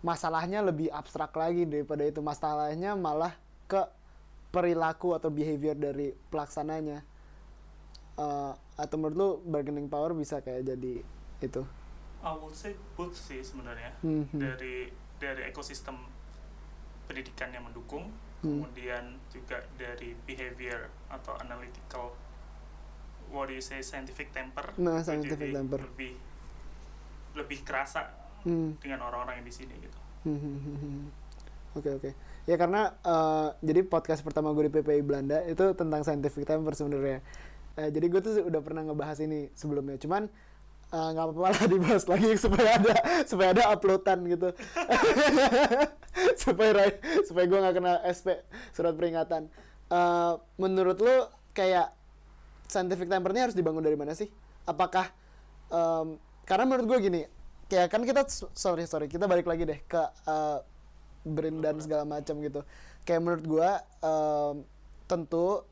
masalahnya 0.00 0.64
lebih 0.64 0.88
abstrak 0.88 1.36
lagi 1.36 1.68
daripada 1.68 2.08
itu 2.08 2.24
masalahnya 2.24 2.96
malah 2.96 3.36
ke 3.68 3.84
perilaku 4.48 5.12
atau 5.12 5.28
behavior 5.28 5.76
dari 5.76 6.16
pelaksananya 6.32 7.04
Eh, 8.16 8.52
atau 8.80 8.96
menurut 8.96 9.16
lo 9.16 9.28
bargaining 9.44 9.92
power 9.92 10.16
bisa 10.16 10.40
kayak 10.40 10.72
jadi 10.72 11.04
itu 11.44 11.62
I 12.24 12.32
would 12.32 12.56
say 12.56 12.72
both 12.96 13.12
sih 13.12 13.44
sebenarnya 13.44 13.92
Hmm, 14.00 14.24
hmm. 14.32 14.40
dari 14.40 14.88
dari 15.20 15.44
ekosistem 15.52 16.00
pendidikan 17.04 17.52
yang 17.52 17.68
mendukung. 17.68 18.08
Kemudian 18.48 19.04
juga 19.28 19.58
dari 19.74 20.14
behavior 20.22 20.86
atau 21.08 21.34
analytical 21.38 22.14
what 23.26 23.46
do 23.46 23.52
you 23.52 23.60
say 23.60 23.80
scientific 23.80 24.30
temper 24.30 24.70
Nah, 24.76 25.00
scientific 25.00 25.36
jadi 25.42 25.56
temper. 25.56 25.80
lebih 25.82 26.12
lebih 27.34 27.60
kerasa 27.62 28.06
Hmm. 28.42 28.78
dengan 28.78 29.02
orang-orang 29.02 29.40
yang 29.40 29.46
di 29.46 29.54
sini 29.54 29.74
gitu 29.76 29.98
Oke 31.74 31.92
oke. 31.92 32.10
Ya 32.44 32.56
karena 32.56 32.94
eh, 32.96 33.48
jadi 33.60 33.84
podcast 33.84 34.22
pertama 34.22 34.50
gue 34.50 34.64
di 34.64 34.72
PPI 34.72 35.02
Belanda 35.02 35.44
itu 35.44 35.60
tentang 35.74 36.00
scientific 36.00 36.42
temper 36.42 36.72
sebenarnya. 36.72 37.20
Eh, 37.76 37.90
jadi 37.90 38.06
gue 38.06 38.20
tuh 38.20 38.32
udah 38.40 38.60
pernah 38.60 38.80
ngebahas 38.82 39.20
ini 39.20 39.52
sebelumnya. 39.52 39.98
Cuman 39.98 40.30
eh, 40.92 41.08
nggak 41.14 41.24
apa-apa 41.30 41.48
lah 41.50 41.62
dibahas 41.66 42.04
lagi 42.06 42.30
supaya 42.44 42.78
ada 42.78 42.94
supaya 43.26 43.48
ada 43.54 43.64
uploadan 43.74 44.18
gitu. 44.30 44.48
supaya 46.42 46.94
supaya 47.26 47.44
gue 47.44 47.58
nggak 47.58 47.74
kena 47.74 47.92
SP 48.06 48.28
surat 48.74 48.94
peringatan. 48.94 49.50
Eh, 49.90 50.32
menurut 50.58 50.98
lo 51.02 51.30
kayak 51.56 51.96
scientific 52.66 53.06
temper 53.06 53.30
ini 53.32 53.46
harus 53.46 53.56
dibangun 53.56 53.82
dari 53.82 53.94
mana 53.94 54.12
sih? 54.12 54.28
Apakah 54.66 55.06
em, 55.70 56.18
karena 56.42 56.64
menurut 56.66 56.86
gue 56.90 56.98
gini, 57.06 57.22
kayak 57.70 57.88
kan 57.90 58.02
kita 58.02 58.26
sorry 58.54 58.84
sorry 58.86 59.06
kita 59.06 59.30
balik 59.30 59.46
lagi 59.46 59.62
deh 59.62 59.78
ke 59.86 60.02
eh, 60.26 60.58
brain 61.26 61.62
dan 61.62 61.78
segala 61.78 62.02
macam 62.02 62.38
gitu. 62.42 62.66
Kayak 63.06 63.20
menurut 63.22 63.44
gue 63.46 63.70
em, 64.02 64.54
tentu 65.06 65.62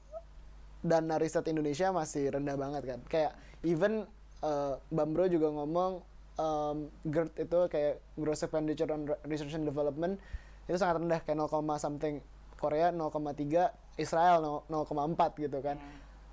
dana 0.85 1.17
riset 1.19 1.45
Indonesia 1.51 1.91
masih 1.91 2.31
rendah 2.31 2.55
banget 2.55 2.83
kan. 2.87 3.01
Kayak 3.11 3.33
even 3.67 4.07
uh, 4.45 4.77
Bambro 4.93 5.25
juga 5.27 5.49
ngomong 5.49 6.05
um, 6.37 6.77
GERD 7.09 7.33
itu 7.41 7.59
kayak 7.73 7.95
gross 8.21 8.45
expenditure 8.45 8.91
on 8.93 9.09
re- 9.09 9.21
research 9.25 9.57
and 9.57 9.65
development 9.65 10.21
itu 10.69 10.77
sangat 10.77 11.01
rendah 11.01 11.21
kayak 11.25 11.37
0, 11.41 11.51
something 11.81 12.21
Korea 12.57 12.89
0,3 12.93 14.01
Israel 14.01 14.65
0, 14.69 14.87
0,4 14.89 15.45
gitu 15.45 15.59
kan. 15.61 15.77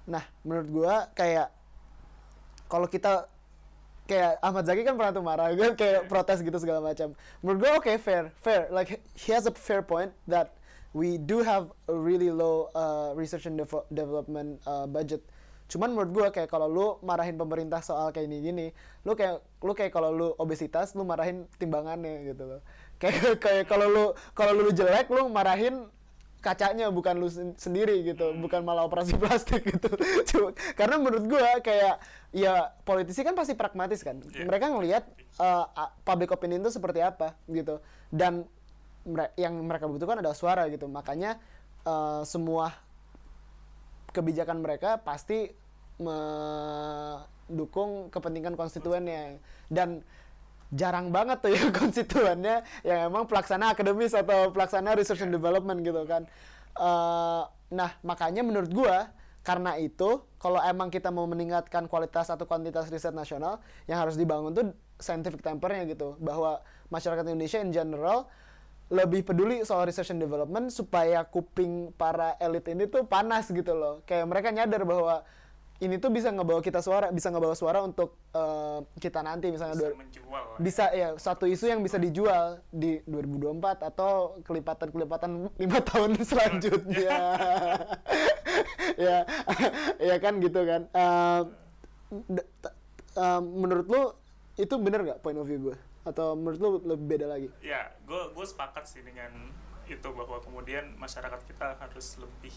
Nah 0.07 0.23
menurut 0.43 0.69
gua 0.71 0.95
kayak 1.15 1.51
kalau 2.71 2.87
kita 2.87 3.27
kayak 4.07 4.39
Ahmad 4.39 4.63
Zaki 4.63 4.87
kan 4.87 4.95
pernah 4.95 5.11
tuh 5.11 5.23
marah 5.23 5.51
kan 5.59 5.75
kayak 5.75 6.07
protes 6.07 6.39
gitu 6.39 6.57
segala 6.59 6.79
macam. 6.79 7.15
Menurut 7.43 7.59
gua 7.59 7.71
oke 7.79 7.91
fair 7.99 8.31
fair. 8.39 8.71
Like 8.71 9.03
he 9.15 9.35
has 9.35 9.47
a 9.47 9.53
fair 9.53 9.83
point 9.83 10.11
that 10.27 10.55
we 10.91 11.19
do 11.19 11.43
have 11.43 11.71
a 11.87 11.95
really 11.95 12.31
low 12.31 12.71
uh, 12.75 13.11
research 13.15 13.47
and 13.47 13.59
devo- 13.59 13.87
development 13.91 14.59
uh, 14.67 14.87
budget 14.87 15.23
cuman 15.71 15.95
menurut 15.95 16.11
gua 16.11 16.27
kayak 16.35 16.51
kalau 16.51 16.67
lu 16.67 16.87
marahin 16.99 17.39
pemerintah 17.39 17.79
soal 17.79 18.11
kayak 18.11 18.27
ini 18.27 18.37
gini 18.43 18.67
lu 19.07 19.15
kayak 19.15 19.39
lu 19.63 19.71
kayak 19.71 19.95
kalau 19.95 20.11
lu 20.11 20.27
obesitas 20.35 20.91
lu 20.99 21.07
marahin 21.07 21.47
timbangannya 21.55 22.27
gitu 22.35 22.43
loh. 22.43 22.61
Kayak 22.99 23.39
kayak 23.43 23.65
kalau 23.71 23.87
lu 23.87 24.05
kalau 24.35 24.51
lu 24.51 24.75
jelek 24.75 25.07
lu 25.07 25.31
marahin 25.31 25.87
kacanya 26.41 26.89
bukan 26.89 27.21
lu 27.21 27.29
sen- 27.29 27.53
sendiri 27.55 28.01
gitu 28.01 28.33
bukan 28.41 28.65
malah 28.65 28.83
operasi 28.83 29.15
plastik 29.21 29.63
gitu. 29.63 29.89
Cuma- 30.27 30.51
karena 30.75 30.99
menurut 30.99 31.23
gua 31.31 31.63
kayak 31.63 32.03
ya 32.35 32.75
politisi 32.83 33.23
kan 33.23 33.31
pasti 33.31 33.55
pragmatis 33.55 34.03
kan. 34.03 34.19
Iya. 34.19 34.43
mereka 34.43 34.67
ngelihat 34.75 35.07
uh, 35.39 35.65
public 36.03 36.35
opinion 36.35 36.59
itu 36.67 36.75
seperti 36.75 36.99
apa 36.99 37.31
gitu. 37.47 37.79
Dan 38.11 38.43
mere- 39.07 39.31
yang 39.39 39.55
mereka 39.63 39.87
butuhkan 39.87 40.19
adalah 40.19 40.35
suara 40.35 40.67
gitu. 40.67 40.91
Makanya 40.91 41.39
uh, 41.87 42.27
semua 42.27 42.75
kebijakan 44.11 44.59
mereka 44.59 44.99
pasti 44.99 45.55
mendukung 46.01 48.09
kepentingan 48.09 48.57
konstituennya. 48.57 49.37
Dan 49.69 50.01
jarang 50.71 51.11
banget 51.11 51.43
tuh 51.43 51.51
ya 51.51 51.67
konstituennya 51.79 52.63
yang 52.87 53.11
emang 53.11 53.27
pelaksana 53.27 53.75
akademis 53.75 54.15
atau 54.15 54.55
pelaksana 54.55 54.95
research 54.95 55.21
and 55.21 55.35
development 55.35 55.83
gitu 55.83 56.03
kan. 56.07 56.23
Eh, 56.75 57.43
nah 57.71 57.91
makanya 58.03 58.43
menurut 58.43 58.71
gua 58.71 59.11
karena 59.41 59.73
itu 59.81 60.21
kalau 60.37 60.61
emang 60.61 60.93
kita 60.93 61.09
mau 61.09 61.25
meningkatkan 61.25 61.89
kualitas 61.89 62.29
atau 62.29 62.45
kuantitas 62.45 62.93
riset 62.93 63.11
nasional 63.11 63.57
yang 63.89 63.97
harus 63.97 64.15
dibangun 64.15 64.53
tuh 64.53 64.65
scientific 65.01 65.43
tempernya 65.43 65.83
gitu. 65.91 66.15
Bahwa 66.21 66.63
masyarakat 66.93 67.25
Indonesia 67.27 67.59
in 67.59 67.75
general 67.75 68.29
lebih 68.91 69.23
peduli 69.23 69.63
soal 69.63 69.87
research 69.87 70.11
and 70.11 70.19
development 70.19 70.67
supaya 70.67 71.23
kuping 71.23 71.95
para 71.95 72.35
elit 72.43 72.67
ini 72.67 72.91
tuh 72.91 73.07
panas 73.07 73.47
gitu 73.49 73.71
loh. 73.71 74.03
Kayak 74.03 74.27
mereka 74.27 74.47
nyadar 74.51 74.83
bahwa 74.83 75.23
ini 75.81 75.97
tuh 75.97 76.07
bisa 76.07 76.29
ngebawa 76.29 76.61
kita 76.61 76.79
suara 76.79 77.09
bisa 77.09 77.27
ngebawa 77.27 77.51
suara 77.51 77.81
untuk 77.81 78.13
eh, 78.31 78.79
kita 78.97 79.19
nanti 79.19 79.49
misalnya 79.49 79.73
bisa 79.75 79.83
dua- 79.83 79.97
menjual 79.97 80.43
lah. 80.47 80.57
bisa 80.57 80.85
ya 80.91 81.09
satu 81.15 81.45
isu 81.45 81.65
yang 81.67 81.81
bisa 81.81 81.97
dijual 81.97 82.61
di 82.69 83.01
2024 83.03 83.57
atau 83.83 84.11
kelipatan-kelipatan 84.41 85.49
lima 85.51 85.79
tahun 85.89 86.21
selanjutnya. 86.21 87.17
Ya 88.97 89.23
ya 89.97 90.15
kan 90.17 90.37
gitu 90.37 90.61
kan. 90.61 90.81
Eh, 90.91 91.41
t- 92.35 92.75
eh, 93.15 93.41
menurut 93.41 93.87
lu 93.87 94.01
itu 94.55 94.75
bener 94.77 95.01
nggak 95.01 95.19
point 95.19 95.37
of 95.37 95.47
view 95.47 95.59
gue 95.63 95.77
atau 96.03 96.35
menurut 96.35 96.59
lu 96.59 96.69
lebih 96.85 97.05
beda 97.07 97.25
lagi? 97.27 97.47
Ya 97.61 97.89
gue 98.03 98.21
gue 98.31 98.45
sepakat 98.45 98.85
sih 98.85 99.01
dengan 99.01 99.31
itu 99.87 100.07
bahwa 100.07 100.37
kemudian 100.39 100.91
masyarakat 100.95 101.39
kita 101.45 101.75
harus 101.77 102.07
lebih 102.15 102.53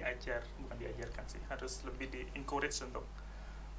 diajar 0.00 0.44
bukan 0.60 0.76
diajarkan 0.76 1.24
sih 1.24 1.40
harus 1.48 1.80
lebih 1.88 2.12
di 2.12 2.22
encourage 2.36 2.76
untuk 2.84 3.08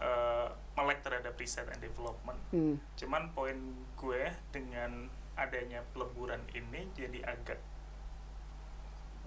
uh, 0.02 0.50
melek 0.74 1.06
terhadap 1.06 1.38
riset 1.38 1.70
and 1.70 1.82
development 1.82 2.40
hmm. 2.50 2.76
cuman 2.98 3.30
poin 3.38 3.58
gue 3.98 4.24
dengan 4.50 5.08
adanya 5.38 5.86
peleburan 5.94 6.42
ini 6.58 6.90
jadi 6.98 7.22
agak 7.30 7.62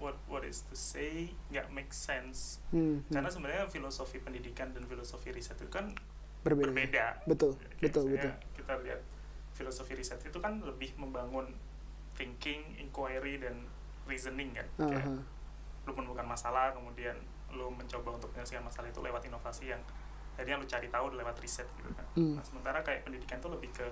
what 0.01 0.17
what 0.27 0.43
is 0.43 0.65
to 0.67 0.75
say 0.75 1.31
nggak 1.53 1.69
make 1.71 1.93
sense 1.93 2.59
Hmm, 2.73 2.99
hmm. 3.05 3.13
karena 3.13 3.29
sebenarnya 3.29 3.63
filosofi 3.69 4.17
pendidikan 4.19 4.73
dan 4.75 4.83
filosofi 4.89 5.31
riset 5.31 5.55
itu 5.61 5.71
kan 5.71 5.93
berbeda 6.41 6.73
berbeda. 6.73 7.05
betul 7.29 7.53
Kayak 7.53 7.79
betul 7.79 8.03
betul 8.09 8.33
Kita 8.57 8.73
lihat 8.81 9.01
filosofi 9.53 9.93
riset 9.93 10.17
itu 10.25 10.39
kan 10.41 10.57
lebih 10.65 10.89
membangun 10.97 11.53
thinking, 12.17 12.65
inquiry 12.81 13.37
dan 13.37 13.69
reasoning 14.09 14.51
kan. 14.57 14.67
Kayak 14.77 15.05
Aha. 15.05 15.15
Lu 15.81 15.91
menemukan 15.91 16.23
masalah, 16.23 16.71
kemudian 16.71 17.17
lu 17.51 17.67
mencoba 17.69 18.15
untuk 18.15 18.29
menyelesaikan 18.31 18.63
masalah 18.63 18.87
itu 18.87 18.99
lewat 18.99 19.21
inovasi 19.23 19.69
yang 19.69 19.81
akhirnya 20.33 20.55
lu 20.55 20.65
cari 20.65 20.87
tahu 20.87 21.11
lewat 21.11 21.35
riset 21.37 21.67
gitu 21.73 21.91
kan. 21.91 22.05
Hmm. 22.13 22.39
Nah, 22.39 22.43
sementara 22.43 22.79
kayak 22.81 23.03
pendidikan 23.03 23.37
itu 23.37 23.49
lebih 23.49 23.69
ke 23.71 23.87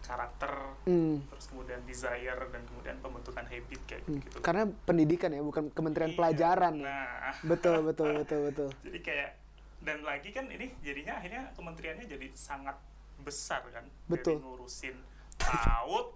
karakter, 0.00 0.52
Hmm. 0.86 1.18
terus 1.26 1.50
kemudian 1.50 1.82
desire 1.82 2.38
dan 2.48 2.62
kemudian 2.64 2.96
pembentukan 2.98 3.44
habit 3.44 3.80
kayak 3.84 4.02
Hmm. 4.04 4.22
gitu. 4.22 4.38
karena 4.38 4.64
pendidikan 4.86 5.28
ya 5.28 5.42
bukan 5.42 5.68
kementerian 5.68 6.12
Iya. 6.12 6.16
pelajaran 6.16 6.74
ya. 6.78 6.86
Nah, 6.86 7.34
betul 7.44 7.82
betul 7.82 8.08
betul 8.16 8.40
betul 8.46 8.68
jadi 8.86 8.98
kayak 9.02 9.30
dan 9.78 9.98
lagi 10.02 10.30
kan 10.30 10.46
ini 10.46 10.70
jadinya 10.80 11.18
akhirnya 11.18 11.50
kementeriannya 11.52 12.06
jadi 12.06 12.26
sangat 12.32 12.78
besar 13.18 13.66
kan 13.68 13.84
Betul. 14.06 14.38
dari 14.38 14.46
ngurusin 14.46 14.96
PAUD 15.48 16.06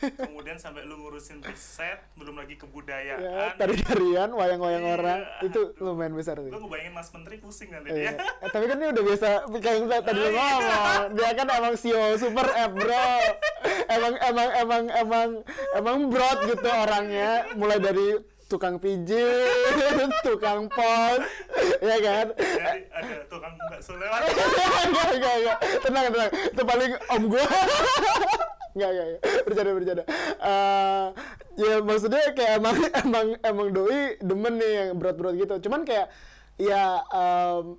kemudian 0.00 0.56
sampai 0.56 0.82
lu 0.82 0.96
ngurusin 0.96 1.42
riset 1.42 2.00
belum 2.14 2.34
lagi 2.34 2.54
ya 2.54 2.60
kebudayaan. 2.60 3.52
Tari 3.54 3.76
tarian 3.78 4.30
wayang-wayang 4.30 4.80
Iya, 4.80 4.94
orang 4.94 5.20
itu 5.42 5.60
aduh. 5.70 5.84
lumayan 5.84 6.14
besar 6.14 6.40
sih. 6.40 6.48
Gue 6.48 6.56
ngebayangin 6.56 6.92
mas 6.92 7.08
menteri 7.10 7.36
pusing 7.36 7.68
nanti 7.68 7.88
Iya. 7.90 8.16
dia. 8.16 8.24
Eh, 8.40 8.48
tapi 8.48 8.64
kan 8.64 8.76
dia 8.76 8.88
udah 8.88 9.04
biasa 9.04 9.26
kayak 9.52 9.76
yang 9.76 9.86
tadi 9.86 10.10
lu 10.14 10.24
Oh, 10.24 10.30
iya. 10.30 10.40
ngomong. 10.40 11.02
Dia 11.14 11.30
kan 11.34 11.46
emang 11.52 11.74
CEO 11.76 12.08
super 12.16 12.46
app 12.48 12.72
bro. 12.72 13.08
Emang 13.88 14.14
emang 14.22 14.48
emang 14.56 14.84
emang 14.88 15.28
emang 15.74 15.96
broad 16.08 16.38
gitu 16.46 16.68
orangnya. 16.68 17.30
Mulai 17.54 17.78
dari 17.78 18.06
tukang 18.46 18.80
pijit 18.80 19.46
tukang 20.26 20.66
pos 20.66 21.22
ya 21.78 21.96
kan? 22.00 22.26
Jadi 22.34 22.80
ada 22.88 23.14
tukang 23.28 23.54
bakso 23.62 23.94
lewat. 23.94 24.20
Enggak 24.88 25.08
enggak 25.12 25.34
enggak. 25.36 25.56
Tenang 25.80 26.04
tenang. 26.08 26.30
Itu 26.48 26.62
paling 26.64 26.90
om 27.10 27.22
gua 27.28 27.44
enggak 28.74 28.90
enggak 28.90 29.06
enggak. 29.06 29.22
bercanda 29.46 29.70
bercanda. 29.76 30.04
Eh, 30.40 31.06
ya 31.60 31.74
maksudnya 31.82 32.22
kayak 32.32 32.52
emang 32.60 32.76
emang 33.04 33.26
emang 33.42 33.68
doi 33.74 34.16
demen 34.20 34.54
nih 34.58 34.70
yang 34.70 34.98
berat 34.98 35.16
berat 35.18 35.34
gitu. 35.38 35.54
Cuman 35.68 35.82
kayak 35.84 36.08
ya 36.60 37.02
em, 37.10 37.78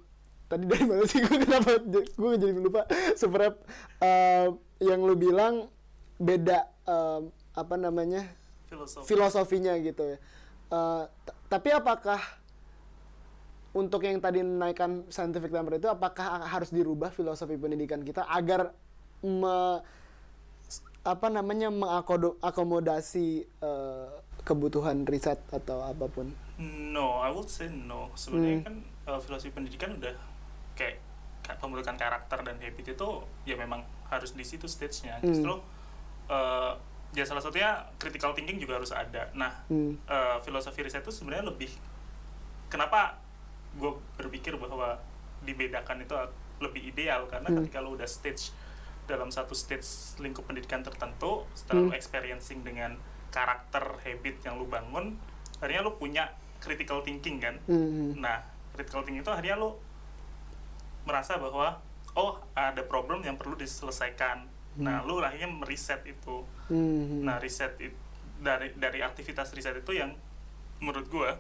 tadi 0.49 0.63
dari 0.67 0.83
mana 0.85 1.03
sih? 1.05 1.21
Gue 1.25 1.37
kenapa 1.41 1.79
gue 1.85 2.31
jadi 2.39 2.53
lupa. 2.57 2.81
App, 2.89 3.55
em, 4.01 4.49
yang 4.81 4.99
lu 5.05 5.15
bilang 5.15 5.69
beda 6.17 6.67
em, 6.87 7.31
apa 7.55 7.75
namanya? 7.77 8.25
Filosofi. 8.67 9.05
Filosofinya 9.07 9.73
gitu 9.79 10.15
ya. 10.15 10.17
Eh, 10.71 11.03
t- 11.27 11.37
tapi 11.51 11.69
apakah 11.75 12.19
untuk 13.71 14.03
yang 14.03 14.19
tadi 14.19 14.43
menaikkan 14.43 15.07
scientific 15.07 15.51
temper 15.51 15.79
itu 15.79 15.87
apakah 15.87 16.43
harus 16.43 16.75
dirubah 16.75 17.07
filosofi 17.11 17.55
pendidikan 17.55 18.03
kita 18.03 18.27
agar 18.27 18.75
me, 19.23 19.79
apa 21.01 21.27
namanya 21.27 21.69
mengakomodasi 21.69 23.27
eh, 23.43 24.09
kebutuhan 24.41 25.03
riset 25.03 25.41
atau 25.49 25.81
apa 25.81 26.05
pun? 26.07 26.29
no 26.61 27.17
I 27.19 27.29
would 27.29 27.49
say 27.49 27.65
no 27.67 28.13
sebenarnya 28.13 28.57
Hmm. 28.59 28.65
kan 28.67 28.75
uh, 29.07 29.19
filosofi 29.19 29.49
pendidikan 29.49 29.97
udah 29.97 30.13
kayak 30.71 31.01
ka- 31.41 31.57
pembentukan 31.57 31.97
karakter 31.97 32.37
dan 32.39 32.53
habit 32.55 32.85
itu 32.91 33.07
ya 33.43 33.55
memang 33.55 33.81
harus 34.07 34.31
di 34.31 34.45
situ 34.45 34.65
stage-nya 34.65 35.17
Hmm. 35.17 35.25
justru 35.27 35.57
uh, 36.27 36.77
ya 37.11 37.25
salah 37.25 37.41
satunya 37.41 37.81
critical 37.97 38.31
thinking 38.31 38.57
juga 38.57 38.77
harus 38.77 38.93
ada 38.93 39.25
nah 39.31 39.65
Hmm. 39.67 39.97
uh, 40.05 40.37
filosofi 40.39 40.81
riset 40.81 41.01
itu 41.01 41.09
sebenarnya 41.11 41.49
lebih 41.49 41.73
kenapa 42.67 43.17
gue 43.73 43.89
berpikir 44.15 44.53
bahwa 44.55 45.01
dibedakan 45.41 46.05
itu 46.05 46.13
lebih 46.59 46.81
ideal 46.87 47.25
karena 47.25 47.49
Hmm. 47.49 47.57
ketika 47.57 47.81
lo 47.81 47.97
udah 47.97 48.05
stage 48.05 48.53
dalam 49.11 49.27
satu 49.27 49.51
stage 49.51 49.83
lingkup 50.17 50.43
pendidikan 50.43 50.79
tertentu 50.79 51.43
setelah 51.51 51.83
Hmm. 51.83 51.89
lo 51.89 51.93
experiencing 51.93 52.59
dengan 52.61 52.95
karakter 53.27 53.83
habit 53.99 54.39
yang 54.41 54.55
lo 54.55 54.65
bangun 54.65 55.19
akhirnya 55.57 55.81
lo 55.81 55.93
punya 55.93 56.31
critical 56.57 57.01
thinking 57.01 57.37
kan 57.37 57.59
Hmm. 57.65 58.15
nah 58.15 58.39
critical 58.71 59.01
thinking 59.01 59.19
itu 59.19 59.29
akhirnya 59.29 59.55
lo 59.55 59.77
merasa 61.03 61.35
bahwa 61.35 61.81
oh 62.13 62.37
ada 62.53 62.83
problem 62.83 63.21
yang 63.21 63.35
perlu 63.35 63.55
diselesaikan 63.55 64.45
nah 64.73 65.03
lo 65.03 65.19
akhirnya 65.19 65.51
meriset 65.51 65.99
itu 66.05 66.47
Hmm. 66.65 67.27
Nah, 67.27 67.35
riset 67.35 67.75
it- 67.79 67.99
dari 68.39 68.71
dari 68.73 69.03
aktivitas 69.03 69.51
riset 69.51 69.75
itu 69.75 69.91
yang 69.91 70.15
menurut 70.79 71.03
gua 71.05 71.35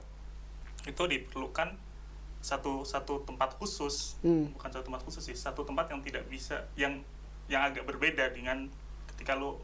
itu 0.83 0.99
diperlukan 1.01 1.71
satu 2.41 2.83
satu 2.83 3.23
tempat 3.23 3.55
khusus, 3.55 4.19
Hmm. 4.19 4.51
bukan 4.51 4.69
satu 4.69 4.83
tempat 4.83 5.01
khusus 5.01 5.23
sih, 5.23 5.31
satu 5.33 5.63
tempat 5.63 5.87
yang 5.87 6.03
tidak 6.03 6.27
bisa 6.27 6.67
yang 6.75 6.99
yang 7.47 7.63
agak 7.63 7.83
berbeda 7.83 8.29
dengan 8.29 8.67
ketika 9.07 9.33
lo 9.33 9.61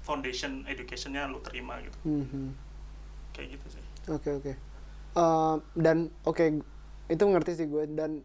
foundation 0.00 0.64
educationnya 0.64 1.26
lo 1.26 1.40
terima 1.40 1.78
gitu, 1.78 1.96
Hmm. 2.02 2.54
kayak 3.32 3.56
gitu 3.56 3.66
sih. 3.70 3.84
Oke 4.06 4.30
oke. 4.32 4.52
Eh, 5.10 5.56
dan 5.74 5.96
oke 6.22 6.62
itu 7.06 7.24
ngerti 7.24 7.52
sih 7.56 7.66
gue 7.66 7.84
dan 7.90 8.22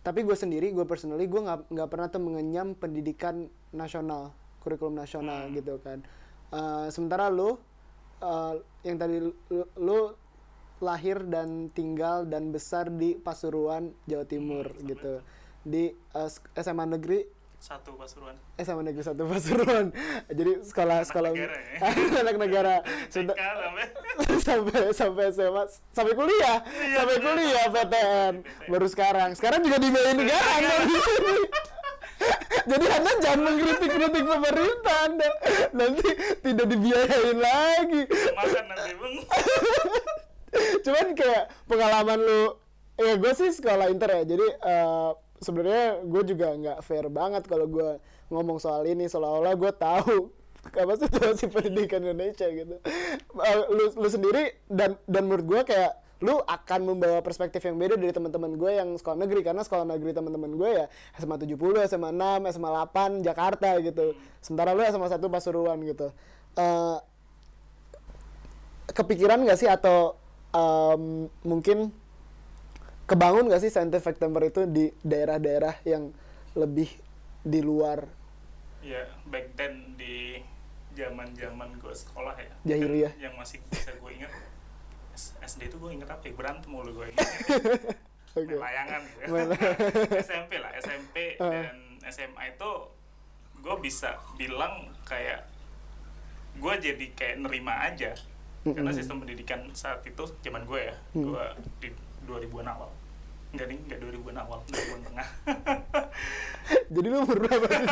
tapi 0.00 0.20
gue 0.20 0.32
sendiri 0.32 0.68
gue 0.70 0.84
personally 0.84 1.24
gue 1.24 1.36
nggak 1.38 1.68
nggak 1.68 1.88
pernah 1.88 2.08
tuh 2.08 2.20
mengenyam 2.20 2.72
pendidikan 2.72 3.44
nasional 3.70 4.32
kurikulum 4.58 4.94
nasional 4.94 5.44
Hmm. 5.44 5.54
gitu 5.54 5.76
kan 5.78 6.00
Eh, 6.48 6.86
sementara 6.88 7.28
lu 7.28 7.58
eh, 8.20 8.54
yang 8.82 8.96
tadi 8.96 9.18
lu, 9.18 9.32
lu 9.74 10.00
lahir 10.78 11.24
dan 11.24 11.66
tinggal 11.68 12.24
dan 12.24 12.48
besar 12.48 12.88
di 12.88 13.14
Pasuruan 13.14 13.90
Jawa 14.04 14.24
Timur 14.24 14.64
Hmm, 14.66 14.86
gitu 14.86 15.14
di 15.62 15.90
eh, 15.90 16.30
SMA 16.54 16.86
negeri 16.86 17.26
satu 17.64 17.96
Pasuruan. 17.96 18.36
SMA 18.60 18.82
negeri 18.84 19.00
satu 19.00 19.24
Pasuruan. 19.24 19.88
Jadi 20.28 20.52
sekolah 20.60 21.00
Anak 21.00 21.08
sekolah 21.08 21.30
negara 21.32 21.54
ya? 21.72 21.88
anak 22.20 22.36
negara. 22.36 22.74
Sudah- 23.08 23.38
sampai 24.46 24.92
sampai 24.92 25.24
SMA 25.32 25.62
sampai 25.90 26.12
kuliah. 26.12 26.60
Iya, 26.60 26.96
sampai 27.00 27.16
bener. 27.16 27.24
kuliah 27.24 27.64
PTN 27.72 28.34
baru 28.68 28.86
sekarang. 28.86 29.30
Sekarang 29.32 29.64
juga 29.64 29.80
dibiayain 29.80 30.12
negara 30.14 30.50
anda 30.54 30.74
di 30.84 30.98
sini. 31.00 31.36
Jadi 32.70 32.86
anda 32.86 33.10
jangan 33.18 33.40
mengkritik-kritik 33.42 34.24
pemerintah 34.24 34.96
anda. 35.02 35.28
Nanti 35.72 36.08
tidak 36.40 36.66
dibiayain 36.68 37.38
lagi. 37.38 38.02
Makan 38.12 38.64
nanti 38.68 38.92
bang 38.94 39.14
cuman 40.84 41.18
kayak 41.18 41.50
pengalaman 41.66 42.18
lu 42.20 42.42
ya 42.94 43.18
gue 43.18 43.32
sih 43.34 43.50
sekolah 43.50 43.88
inter 43.88 44.06
ya. 44.12 44.22
Jadi 44.28 44.46
eh, 44.46 45.10
sebenarnya 45.44 46.00
gue 46.02 46.22
juga 46.34 46.48
nggak 46.56 46.78
fair 46.80 47.06
banget 47.12 47.44
kalau 47.44 47.68
gue 47.68 48.00
ngomong 48.32 48.56
soal 48.56 48.88
ini 48.88 49.04
seolah-olah 49.04 49.52
gue 49.52 49.72
tahu 49.76 50.32
apa 50.80 50.94
situasi 50.96 51.52
pendidikan 51.52 52.00
Indonesia 52.00 52.48
gitu 52.48 52.80
Eh, 53.34 53.56
lu 53.70 53.84
lu 53.94 54.08
sendiri 54.08 54.56
dan 54.70 54.96
dan 55.04 55.28
menurut 55.28 55.46
gue 55.46 55.60
kayak 55.74 55.92
lu 56.24 56.40
akan 56.40 56.80
membawa 56.88 57.20
perspektif 57.20 57.60
yang 57.66 57.76
beda 57.76 58.00
dari 58.00 58.14
teman-teman 58.14 58.56
gue 58.56 58.70
yang 58.80 58.96
sekolah 58.96 59.18
negeri 59.26 59.44
karena 59.44 59.60
sekolah 59.60 59.84
negeri 59.84 60.16
teman-teman 60.16 60.56
gue 60.56 60.70
ya 60.72 60.86
SMA 61.20 61.36
70, 61.36 61.84
SMA 61.84 62.10
6, 62.16 62.54
SMA 62.54 62.70
8 62.70 63.20
Jakarta 63.26 63.76
gitu. 63.84 64.16
Sementara 64.40 64.72
lu 64.72 64.80
SMA 64.88 65.10
1 65.10 65.20
Pasuruan 65.20 65.76
gitu. 65.84 66.08
Eh 66.56 66.96
kepikiran 68.94 69.42
nggak 69.44 69.58
sih 69.58 69.68
atau 69.68 70.16
em, 70.54 71.28
mungkin 71.44 71.92
kebangun 73.04 73.46
nggak 73.46 73.60
sih 73.60 73.68
scientific 73.68 74.16
temper 74.16 74.42
itu 74.44 74.64
di 74.64 74.88
daerah-daerah 75.00 75.76
yang 75.84 76.08
lebih 76.54 76.88
di 77.40 77.60
luar 77.60 78.04
ya 78.80 79.04
back 79.26 79.52
then 79.54 79.94
di 79.94 80.40
zaman 80.92 81.28
zaman 81.34 81.68
gue 81.76 81.92
sekolah 81.92 82.32
ya 82.34 82.52
Jahiliyah. 82.66 83.12
yang 83.18 83.34
masih 83.34 83.60
bisa 83.66 83.92
gue 83.92 84.10
ingat 84.10 84.32
SD 85.40 85.68
itu 85.68 85.76
gue 85.76 85.90
inget 85.90 86.06
apa 86.06 86.22
ya 86.22 86.32
berantem 86.32 86.68
mulu 86.68 86.90
gue 86.92 87.06
inget. 87.06 87.28
Main 88.34 88.50
layangan 88.50 89.00
gitu 89.04 89.20
ya. 89.20 89.26
Main 89.28 89.48
SMP 90.26 90.52
lah 90.58 90.70
SMP 90.74 91.16
Ah. 91.38 91.50
dan 91.62 91.76
SMA 92.04 92.42
itu 92.50 92.70
gue 93.56 93.76
bisa 93.78 94.10
bilang 94.34 94.74
kayak 95.04 95.46
gue 96.54 96.74
jadi 96.76 97.06
kayak 97.12 97.36
nerima 97.40 97.84
aja 97.84 98.10
karena 98.64 98.80
Mm-mm. 98.84 98.96
sistem 98.96 99.18
pendidikan 99.18 99.60
saat 99.70 100.02
itu 100.02 100.24
zaman 100.40 100.64
gue 100.64 100.80
ya 100.82 100.94
Mm. 101.12 101.24
gue 101.24 101.44
di 101.78 101.88
2000-an 102.26 102.68
awal. 102.68 102.90
Enggak 103.54 103.66
nih 103.70 103.78
enggak 103.86 103.98
2000-an 104.02 104.36
awal 104.42 104.58
2000-an 104.66 105.00
tengah. 105.06 105.28
Jadi 106.94 107.06
lu 107.06 107.16
umur 107.22 107.38
berapa 107.44 107.66
sih 107.70 107.84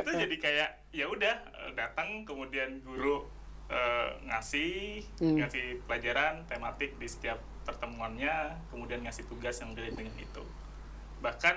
itu 0.00 0.10
jadi 0.12 0.36
kayak 0.36 0.70
ya 0.90 1.06
udah 1.08 1.34
eh, 1.66 1.72
datang 1.78 2.22
kemudian 2.26 2.82
guru 2.84 3.26
eh, 3.70 4.10
ngasih 4.28 5.02
Hmm. 5.20 5.36
ngasih 5.36 5.84
pelajaran 5.84 6.44
tematik 6.48 6.96
di 6.96 7.06
setiap 7.06 7.38
pertemuannya 7.68 8.56
kemudian 8.72 9.04
ngasih 9.04 9.28
tugas 9.28 9.60
yang 9.60 9.76
beda 9.76 9.92
dengan 9.92 10.16
itu. 10.16 10.44
Bahkan 11.20 11.56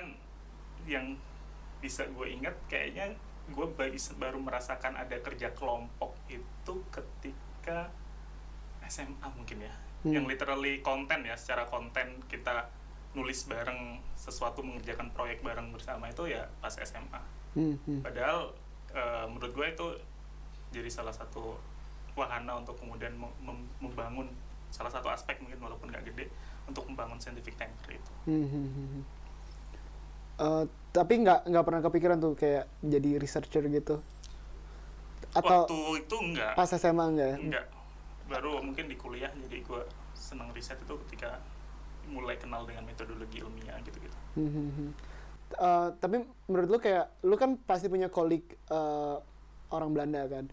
yang 0.86 1.16
bisa 1.80 2.08
gue 2.12 2.28
ingat 2.32 2.56
kayaknya 2.68 3.16
gue 3.52 3.68
baru 4.20 4.40
merasakan 4.40 4.96
ada 4.96 5.20
kerja 5.20 5.52
kelompok 5.52 6.16
itu 6.32 6.74
ketika 6.92 7.92
SMA 8.88 9.28
mungkin 9.36 9.68
ya 9.68 9.74
Hmm. 10.04 10.12
yang 10.12 10.26
literally 10.28 10.84
konten 10.84 11.24
ya 11.24 11.36
secara 11.40 11.64
konten 11.66 12.20
kita 12.28 12.68
nulis 13.16 13.48
bareng 13.48 14.04
sesuatu 14.20 14.60
mengerjakan 14.60 15.08
proyek 15.16 15.40
bareng 15.40 15.72
bersama 15.72 16.12
itu 16.12 16.28
ya 16.28 16.48
pas 16.60 16.76
SMA 16.76 17.22
Hmm, 17.54 17.78
hmm. 17.86 18.02
padahal 18.02 18.50
eh, 18.92 19.26
menurut 19.30 19.54
gue 19.54 19.68
itu 19.70 19.88
jadi 20.74 20.90
salah 20.90 21.14
satu 21.14 21.56
wahana 22.18 22.58
untuk 22.58 22.76
kemudian 22.78 23.14
mem- 23.14 23.38
mem- 23.40 23.70
membangun 23.80 24.26
salah 24.74 24.90
satu 24.90 25.06
aspek 25.08 25.38
mungkin 25.38 25.62
walaupun 25.62 25.88
nggak 25.88 26.02
gede 26.10 26.34
untuk 26.66 26.84
membangun 26.90 27.22
scientific 27.22 27.54
temper 27.56 27.94
itu 27.94 28.12
Hmm. 28.26 29.06
Eh, 30.34 30.64
tapi 30.90 31.22
nggak 31.22 31.46
nggak 31.46 31.64
pernah 31.64 31.82
kepikiran 31.86 32.18
tuh 32.18 32.34
kayak 32.34 32.66
jadi 32.82 33.22
researcher 33.22 33.62
gitu 33.70 34.02
atau 35.34 35.66
waktu 35.66 35.78
itu 36.02 36.16
enggak 36.20 36.54
pas 36.54 36.70
SMA 36.70 37.06
enggak 37.08 37.28
ya 37.28 37.38
enggak 37.38 37.66
baru 38.34 38.66
mungkin 38.66 38.90
di 38.90 38.98
kuliah 38.98 39.30
jadi 39.46 39.62
gue 39.62 39.82
senang 40.18 40.50
riset 40.58 40.82
itu 40.82 40.98
ketika 41.06 41.38
mulai 42.10 42.36
kenal 42.36 42.66
dengan 42.66 42.84
metodologi 42.84 43.40
ilmiah 43.40 43.78
gitu-gitu. 43.86 44.18
Eh, 45.54 45.88
tapi 46.02 46.26
menurut 46.50 46.70
lu 46.74 46.80
kayak 46.82 47.14
lu 47.22 47.38
kan 47.38 47.62
pasti 47.62 47.86
punya 47.86 48.10
kolik 48.10 48.58
eh, 48.74 49.16
orang 49.70 49.94
Belanda 49.94 50.26
kan. 50.26 50.46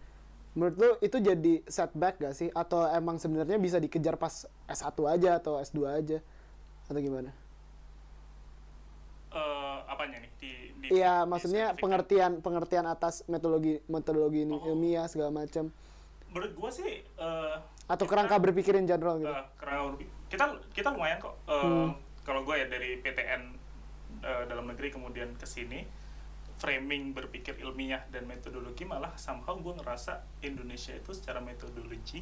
Menurut 0.53 0.75
lu 0.77 0.89
itu 1.01 1.17
jadi 1.17 1.63
setback 1.65 2.21
gak 2.21 2.35
sih? 2.37 2.51
Atau 2.53 2.85
emang 2.85 3.17
sebenarnya 3.17 3.57
bisa 3.57 3.79
dikejar 3.79 4.19
pas 4.19 4.45
S1 4.67 4.93
aja 5.07 5.39
atau 5.39 5.57
S2 5.57 5.79
aja? 5.89 6.17
Atau 6.85 6.99
gimana? 7.01 7.31
Eh, 9.31 9.77
apanya 9.87 10.19
nih? 10.19 10.31
Di, 10.37 10.51
di 10.75 10.87
Iya, 10.91 11.23
di 11.23 11.29
maksudnya 11.31 11.65
scientific 11.71 11.81
pengertian 11.81 12.31
pengertian 12.43 12.85
atas 12.85 13.23
metodologi 13.25 13.79
metodologi 13.87 14.43
Oh. 14.45 14.69
ilmiah 14.69 15.07
segala 15.07 15.31
macam. 15.31 15.71
Menurut 16.29 16.51
gue 16.51 16.69
sih 16.71 16.91
eh, 16.99 17.55
atau 17.91 17.99
kita- 17.99 18.11
kerangka 18.15 18.35
berpikir 18.39 18.73
in 18.73 18.85
general 18.85 19.15
gitu. 19.17 19.31
Kerangka 19.55 19.83
berpikir 19.89 20.11
kita 20.27 20.45
kita 20.71 20.87
lumayan 20.89 21.19
kok 21.19 21.35
Eh, 21.43 21.59
Hmm. 21.59 21.91
kalau 22.23 22.41
gue 22.41 22.55
ya 22.55 22.65
dari 22.65 22.97
PTN 22.97 23.41
eh, 24.21 24.43
dalam 24.45 24.65
negeri 24.65 24.87
kemudian 24.89 25.33
ke 25.33 25.43
sini 25.45 25.83
framing 26.57 27.11
berpikir 27.11 27.57
ilmiah 27.57 28.05
dan 28.07 28.23
metodologi 28.23 28.83
malah 28.83 29.11
somehow 29.15 29.55
gue 29.55 29.73
ngerasa 29.73 30.13
Indonesia 30.41 30.93
itu 30.93 31.11
secara 31.11 31.39
metodologi 31.39 32.21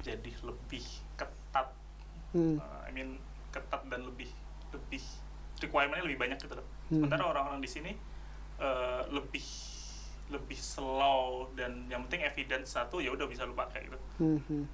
jadi 0.00 0.32
lebih 0.40 0.84
ketat 1.14 1.68
Hmm. 2.28 2.56
Eh, 2.56 2.80
I 2.82 2.90
mean 2.90 3.16
ketat 3.50 3.86
dan 3.86 4.02
lebih 4.02 4.28
lebih 4.68 5.02
requirementnya 5.56 6.04
lebih 6.04 6.20
banyak 6.20 6.38
gitu 6.38 6.52
loh 6.52 6.66
Hmm. 6.86 7.00
sementara 7.00 7.22
orang-orang 7.24 7.58
di 7.58 7.68
sini 7.68 7.92
eh, 8.56 9.02
lebih 9.08 9.44
lebih 10.26 10.56
slow 10.56 11.52
dan 11.52 11.86
yang 11.86 12.02
penting 12.02 12.24
evidence 12.24 12.72
satu 12.72 12.98
ya 12.98 13.10
udah 13.10 13.24
bisa 13.24 13.44
lu 13.44 13.52
pakai 13.52 13.84
gitu 13.84 13.98
Hmm, 14.16 14.40
hmm. 14.42 14.64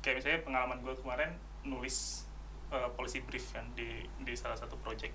Kayak 0.00 0.16
misalnya 0.18 0.40
pengalaman 0.42 0.78
gue 0.80 0.94
kemarin 0.96 1.30
nulis 1.62 2.24
uh, 2.68 2.88
policy 2.92 3.20
brief 3.20 3.52
kan 3.52 3.64
di 3.72 3.88
di 4.18 4.32
salah 4.32 4.56
satu 4.56 4.76
project 4.78 5.12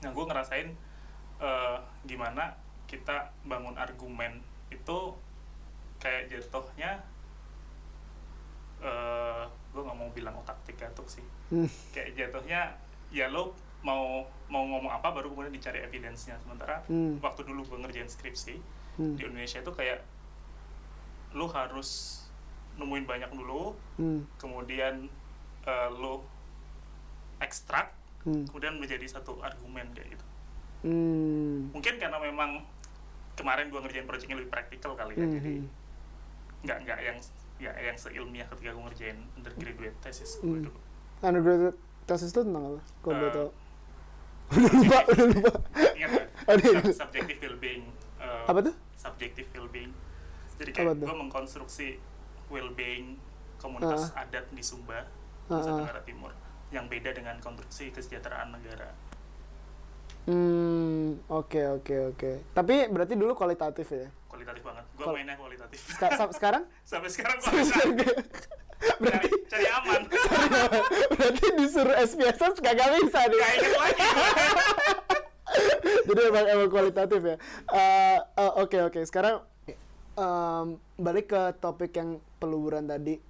nah 0.00 0.10
gue 0.10 0.24
ngerasain 0.24 0.68
uh, 1.38 1.78
gimana 2.02 2.52
kita 2.84 3.32
bangun 3.42 3.76
argumen 3.76 4.42
itu 4.68 4.98
kayak 5.96 6.28
jatuhnya 6.28 7.00
uh, 8.82 9.44
gue 9.72 9.80
nggak 9.80 9.96
mau 9.96 10.10
bilang 10.12 10.36
otak 10.36 10.58
gatuk 10.72 11.08
sih 11.08 11.24
Hmm. 11.52 11.68
kayak 11.92 12.16
jatuhnya 12.16 12.72
ya 13.12 13.28
lo 13.28 13.52
mau 13.84 14.24
mau 14.48 14.64
ngomong 14.64 14.88
apa 14.88 15.12
baru 15.12 15.28
kemudian 15.28 15.52
dicari 15.52 15.84
evidence-nya 15.84 16.40
sementara 16.40 16.80
Hmm. 16.88 17.20
waktu 17.20 17.44
dulu 17.44 17.60
gue 17.62 17.78
ngerjain 17.78 18.08
skripsi 18.08 18.56
Hmm. 18.96 19.16
di 19.16 19.28
Indonesia 19.28 19.60
itu 19.60 19.68
kayak 19.68 20.00
lu 21.36 21.44
harus 21.48 22.21
nemuin 22.74 23.04
banyak 23.04 23.30
dulu 23.30 23.76
Hmm. 23.94 24.24
kemudian 24.36 25.06
eh, 25.62 25.88
lu 25.92 26.22
ekstrak 27.38 27.92
Hmm. 28.22 28.46
kemudian 28.46 28.78
menjadi 28.78 29.02
satu 29.08 29.38
argumen 29.38 29.90
kayak 29.92 30.14
gitu 30.14 30.26
Hmm. 30.82 31.70
mungkin 31.70 31.94
karena 31.96 32.18
memang 32.18 32.62
kemarin 33.32 33.66
gua 33.66 33.80
ngerjain 33.80 34.04
projectnya 34.04 34.36
lebih 34.36 34.50
praktikal 34.50 34.92
kali 34.92 35.14
ya 35.14 35.22
Hmm, 35.22 35.34
jadi 35.34 35.52
hmm. 35.56 35.66
nggak 36.62 36.78
nggak 36.80 36.98
yang 37.00 37.18
nggak 37.58 37.74
yang 37.80 37.96
seilmiah 37.96 38.46
ketika 38.46 38.70
gua 38.72 38.84
ngerjain 38.84 39.18
undergraduate 39.34 39.96
thesis 40.00 40.38
gue 40.38 40.48
Hmm. 40.48 40.64
dulu 40.64 40.78
Undergraduate 41.20 41.78
thesis 42.04 42.30
itu 42.30 42.42
tentang 42.42 42.64
apa? 42.68 42.80
Boleh 43.00 43.18
Eh, 43.20 43.30
tau? 43.32 43.48
Udah 44.52 44.72
lupa, 44.74 44.98
udah 45.06 45.24
lupa. 45.24 45.52
ingat 45.94 46.10
iya. 46.58 46.80
Sub- 46.82 46.98
subjective 47.00 47.38
well-being 47.40 47.82
eh, 48.18 48.44
Apa 48.44 48.58
tuh? 48.60 48.74
subjective 48.94 49.48
well-being 49.52 49.92
jadi 50.56 50.70
kayak 50.72 50.98
gue 51.00 51.14
mengkonstruksi 51.16 51.98
well-being 52.52 53.16
komunitas 53.56 54.12
adat 54.12 54.44
di 54.50 54.60
Sumba 54.60 55.08
Nusa 55.48 55.64
ah. 55.64 55.76
Tenggara 55.80 56.02
Timur 56.02 56.32
yang 56.68 56.84
beda 56.86 57.10
dengan 57.10 57.36
konstruksi 57.38 57.88
kesejahteraan 57.88 58.52
negara 58.52 58.92
Hmm, 60.22 61.18
oke 61.26 61.82
oke 61.82 62.14
oke. 62.14 62.30
Tapi 62.52 62.86
berarti 62.86 63.14
dulu 63.16 63.34
kualitatif 63.34 63.90
ya? 63.90 64.06
kualitatif 64.30 64.62
banget 64.62 64.84
gue 64.88 65.02
Kal- 65.02 65.12
mainnya 65.12 65.34
kualitatif 65.34 65.78
Ska- 65.84 66.14
sa- 66.14 66.30
sekarang? 66.30 66.62
sampai 66.88 67.10
sekarang 67.10 67.36
gue 67.36 67.50
bisa 67.58 67.74
cari, 69.02 69.28
cari 69.44 69.66
aman 69.68 70.00
berarti 71.12 71.46
disuruh 71.54 71.96
SPSS 71.98 72.54
kagak 72.56 72.88
bisa 72.98 73.18
nih. 73.24 73.34
Gak 73.36 73.50
inget 73.52 73.72
lagi. 73.76 74.06
Jadi 76.02 76.20
emang 76.24 76.46
emang 76.48 76.68
kualitatif 76.70 77.20
ya. 77.20 77.36
Eh, 77.68 78.18
eh, 78.18 78.52
Oke 78.56 78.78
oke 78.80 79.00
sekarang 79.02 79.42
em, 80.14 80.66
balik 80.96 81.28
ke 81.28 81.42
topik 81.58 81.92
yang 81.92 82.22
peluburan 82.42 82.90
tadi. 82.90 83.22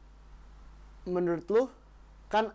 Menurut 1.05 1.45
lu 1.53 1.69
kan 2.33 2.49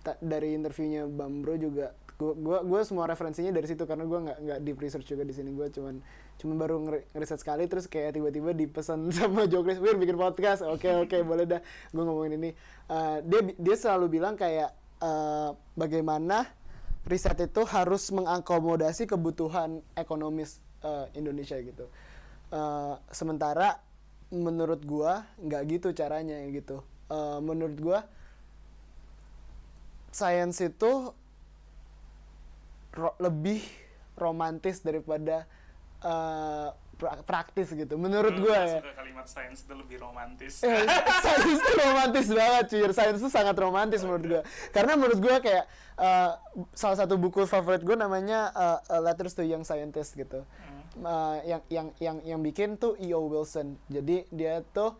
ta- 0.00 0.20
dari 0.24 0.56
interviewnya 0.56 1.04
Bang 1.04 1.44
Bro 1.44 1.60
juga 1.60 1.92
gua 2.20 2.36
gua, 2.36 2.58
gua 2.60 2.80
semua 2.84 3.04
referensinya 3.08 3.48
dari 3.48 3.64
situ 3.64 3.88
karena 3.88 4.04
gua 4.04 4.20
nggak 4.28 4.38
nggak 4.44 4.58
deep 4.64 4.78
research 4.80 5.08
juga 5.08 5.24
di 5.24 5.32
sini. 5.32 5.52
Gua 5.52 5.68
cuman 5.72 6.00
cuman 6.40 6.56
baru 6.56 6.76
ngeriset 7.12 7.40
sekali 7.40 7.68
terus 7.68 7.84
kayak 7.84 8.16
tiba-tiba 8.16 8.56
dipesan 8.56 9.08
sama 9.16 9.44
Jokris 9.48 9.80
wir 9.80 9.96
bikin 9.96 10.16
podcast. 10.16 10.64
Oke 10.64 10.88
oke 11.04 11.16
boleh 11.24 11.44
dah. 11.48 11.60
Gua 11.92 12.04
ngomongin 12.08 12.40
ini. 12.40 12.50
Eh, 12.88 13.18
dia 13.24 13.40
dia 13.56 13.76
selalu 13.76 14.20
bilang 14.20 14.36
kayak 14.36 14.72
eh, 15.00 15.50
bagaimana 15.76 16.48
riset 17.08 17.40
itu 17.40 17.64
harus 17.64 18.12
mengakomodasi 18.12 19.08
kebutuhan 19.08 19.80
ekonomis 19.96 20.60
eh, 20.84 21.08
Indonesia 21.16 21.56
gitu. 21.56 21.88
Eh, 22.52 22.94
sementara 23.12 23.80
menurut 24.30 24.80
gua 24.80 25.26
nggak 25.36 25.62
gitu 25.68 25.88
caranya 25.90 26.38
gitu. 26.48 26.80
Eh, 27.06 27.38
menurut 27.40 27.76
gua 27.76 27.98
sains 30.10 30.58
itu 30.58 30.92
ro- 32.92 33.18
lebih 33.18 33.62
romantis 34.14 34.80
daripada 34.80 35.46
eh, 36.00 36.68
pra- 36.96 37.22
praktis 37.22 37.70
gitu 37.70 37.94
menurut 37.94 38.32
Hmm, 38.32 38.42
gua 38.42 38.58
gua 38.60 38.70
ya. 38.80 38.92
kalimat 38.94 39.26
sains 39.26 39.58
itu 39.60 39.72
lebih 39.72 39.96
romantis. 39.98 40.60
Eh, 40.60 40.84
sains 41.24 41.56
itu 41.56 41.70
romantis 41.76 42.26
banget 42.28 42.64
cuy. 42.68 42.82
Sains 42.90 43.18
itu 43.18 43.28
sangat 43.28 43.56
romantis 43.56 44.00
menurut 44.00 44.24
gua. 44.28 44.42
Karena 44.70 44.94
menurut 44.94 45.18
gua 45.18 45.36
kayak 45.38 45.64
eh, 45.96 46.30
salah 46.72 46.96
satu 46.96 47.14
buku 47.16 47.44
favorit 47.44 47.82
gua 47.82 47.96
namanya 47.96 48.50
eh, 48.50 49.00
Letters 49.00 49.32
to 49.32 49.42
Young 49.42 49.62
Scientist 49.62 50.14
gitu. 50.14 50.42
Hmm. 50.42 50.79
Eh, 50.90 51.38
yang 51.46 51.62
yang 51.70 51.88
yang 51.98 52.16
yang 52.26 52.40
bikin 52.42 52.74
tuh 52.74 52.98
E.O. 52.98 53.30
Wilson 53.30 53.78
jadi 53.86 54.26
dia 54.26 54.58
tuh 54.66 54.98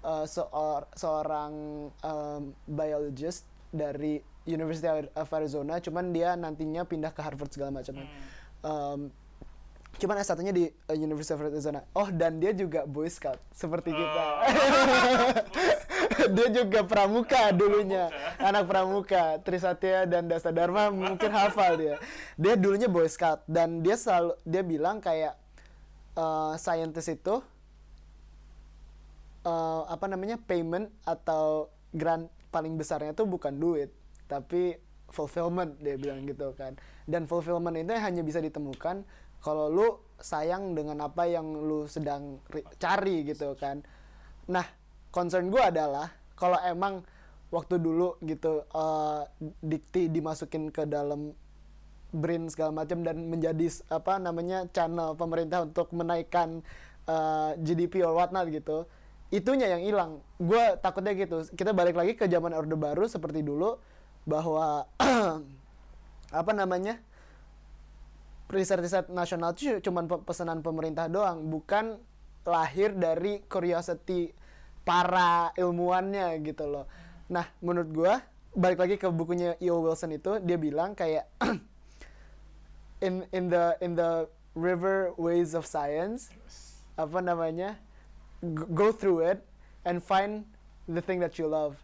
eh, 0.00 0.24
seor- 0.24 0.86
seorang 0.94 1.52
em, 1.98 2.42
biologist 2.64 3.42
dari 3.68 4.22
University 4.44 4.86
of 5.12 5.28
Arizona 5.28 5.82
cuman 5.82 6.14
dia 6.14 6.38
nantinya 6.38 6.86
pindah 6.86 7.10
ke 7.10 7.20
Harvard 7.20 7.50
segala 7.50 7.74
macam 7.74 7.98
Hmm. 7.98 8.06
Em, 8.62 9.00
cuman 10.02 10.18
S1-nya 10.18 10.50
di 10.50 10.66
uh, 10.66 10.96
University 10.98 11.30
of 11.30 11.46
Arizona. 11.46 11.86
Oh, 11.94 12.10
dan 12.10 12.42
dia 12.42 12.50
juga 12.50 12.82
Boy 12.82 13.06
Scout 13.06 13.38
seperti 13.54 13.94
kita. 13.94 14.22
Oh. 14.26 14.42
dia 16.34 16.48
juga 16.50 16.82
pramuka 16.82 17.54
dulunya, 17.54 18.10
pramuka. 18.10 18.42
anak 18.42 18.64
pramuka. 18.66 19.22
Trisatya 19.46 20.10
dan 20.10 20.26
Dasta 20.26 20.50
Dharma 20.50 20.90
mungkin 20.90 21.30
hafal 21.30 21.78
dia. 21.78 21.94
Dia 22.34 22.58
dulunya 22.58 22.90
Boy 22.90 23.06
Scout 23.06 23.46
dan 23.46 23.86
dia 23.86 23.94
selalu 23.94 24.34
dia 24.42 24.66
bilang 24.66 24.98
kayak 24.98 25.38
uh, 26.18 26.58
scientist 26.58 27.06
itu 27.06 27.38
uh, 29.46 29.82
apa 29.86 30.10
namanya 30.10 30.34
payment 30.42 30.90
atau 31.06 31.70
grant 31.94 32.26
paling 32.50 32.74
besarnya 32.74 33.14
tuh 33.14 33.30
bukan 33.30 33.54
duit 33.54 33.94
tapi 34.26 34.76
fulfillment 35.12 35.76
dia 35.80 36.00
bilang 36.00 36.24
gitu 36.24 36.56
kan 36.56 36.76
dan 37.04 37.28
fulfillment 37.28 37.76
itu 37.76 37.92
hanya 37.92 38.24
bisa 38.24 38.40
ditemukan 38.40 39.04
kalau 39.42 39.66
lu 39.68 39.86
sayang 40.22 40.78
dengan 40.78 41.02
apa 41.02 41.26
yang 41.26 41.44
lu 41.44 41.84
sedang 41.90 42.38
ri- 42.48 42.66
cari 42.78 43.26
gitu 43.26 43.58
kan. 43.58 43.82
Nah 44.46 44.64
concern 45.10 45.50
gue 45.50 45.60
adalah 45.60 46.14
kalau 46.38 46.56
emang 46.62 47.02
waktu 47.52 47.76
dulu 47.76 48.16
gitu 48.24 48.64
uh, 48.72 49.28
dikti 49.60 50.08
dimasukin 50.08 50.72
ke 50.72 50.88
dalam 50.88 51.36
brain 52.14 52.48
segala 52.48 52.72
macam 52.72 53.04
dan 53.04 53.28
menjadi 53.28 53.68
apa 53.92 54.16
namanya 54.22 54.64
channel 54.70 55.18
pemerintah 55.18 55.66
untuk 55.66 55.90
menaikkan 55.92 56.62
uh, 57.10 57.52
GDP 57.60 58.06
or 58.06 58.16
whatnot 58.16 58.48
gitu 58.48 58.88
itunya 59.32 59.72
yang 59.72 59.82
hilang. 59.82 60.12
Gue 60.36 60.76
takutnya 60.78 61.16
gitu. 61.16 61.40
Kita 61.56 61.72
balik 61.72 61.96
lagi 61.96 62.12
ke 62.14 62.28
zaman 62.28 62.52
orde 62.52 62.76
baru 62.76 63.08
seperti 63.08 63.40
dulu 63.40 63.80
bahwa 64.28 64.84
apa 66.40 66.52
namanya 66.52 67.00
riset-riset 68.52 69.08
nasional 69.08 69.56
itu 69.56 69.80
cuma 69.80 70.04
pesanan 70.04 70.60
pemerintah 70.60 71.08
doang 71.08 71.48
bukan 71.48 71.96
lahir 72.44 72.92
dari 72.92 73.40
curiosity 73.48 74.30
para 74.84 75.50
ilmuwannya 75.56 76.38
gitu 76.44 76.68
loh 76.68 76.86
nah 77.32 77.48
menurut 77.64 77.90
gue 77.90 78.14
balik 78.52 78.78
lagi 78.84 78.96
ke 79.00 79.08
bukunya 79.08 79.56
E.O. 79.64 79.80
Wilson 79.80 80.12
itu 80.20 80.36
dia 80.44 80.60
bilang 80.60 80.92
kayak 80.92 81.24
in 83.06 83.24
in 83.32 83.48
the 83.48 83.74
in 83.80 83.96
the 83.96 84.28
river 84.52 85.16
ways 85.16 85.56
of 85.56 85.64
science 85.64 86.28
apa 87.00 87.24
namanya 87.24 87.80
go 88.76 88.92
through 88.92 89.24
it 89.24 89.40
and 89.88 90.04
find 90.04 90.44
the 90.84 91.00
thing 91.00 91.16
that 91.16 91.40
you 91.40 91.48
love 91.48 91.80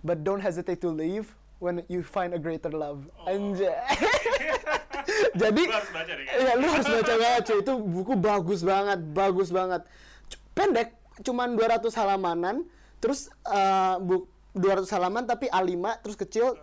but 0.00 0.24
don't 0.24 0.40
hesitate 0.40 0.80
to 0.80 0.88
leave 0.88 1.37
when 1.58 1.82
you 1.86 2.00
find 2.00 2.30
a 2.30 2.38
greater 2.38 2.70
love 2.70 3.06
Oh. 3.16 3.28
anjay 3.28 3.70
jadi 5.40 5.62
Lu 5.64 5.72
harus 5.72 5.90
baca 5.90 6.12
deh. 6.12 6.24
Iya, 6.26 6.52
lu 6.54 6.66
harus 6.68 6.86
baca 6.86 7.12
banget 7.16 7.42
cuy. 7.44 7.58
Itu 7.60 7.72
buku 7.80 8.12
bagus 8.14 8.60
banget, 8.60 8.98
bagus 9.10 9.48
banget. 9.48 9.82
C- 10.28 10.40
Pendek, 10.52 10.92
cuman 11.22 11.56
200 11.56 11.88
halamanan. 11.96 12.56
Terus 12.98 13.30
eh, 13.46 13.94
bu 13.98 14.26
200 14.52 14.84
halaman 14.90 15.22
tapi 15.22 15.46
A5 15.48 15.72
terus 16.02 16.16
kecil 16.18 16.58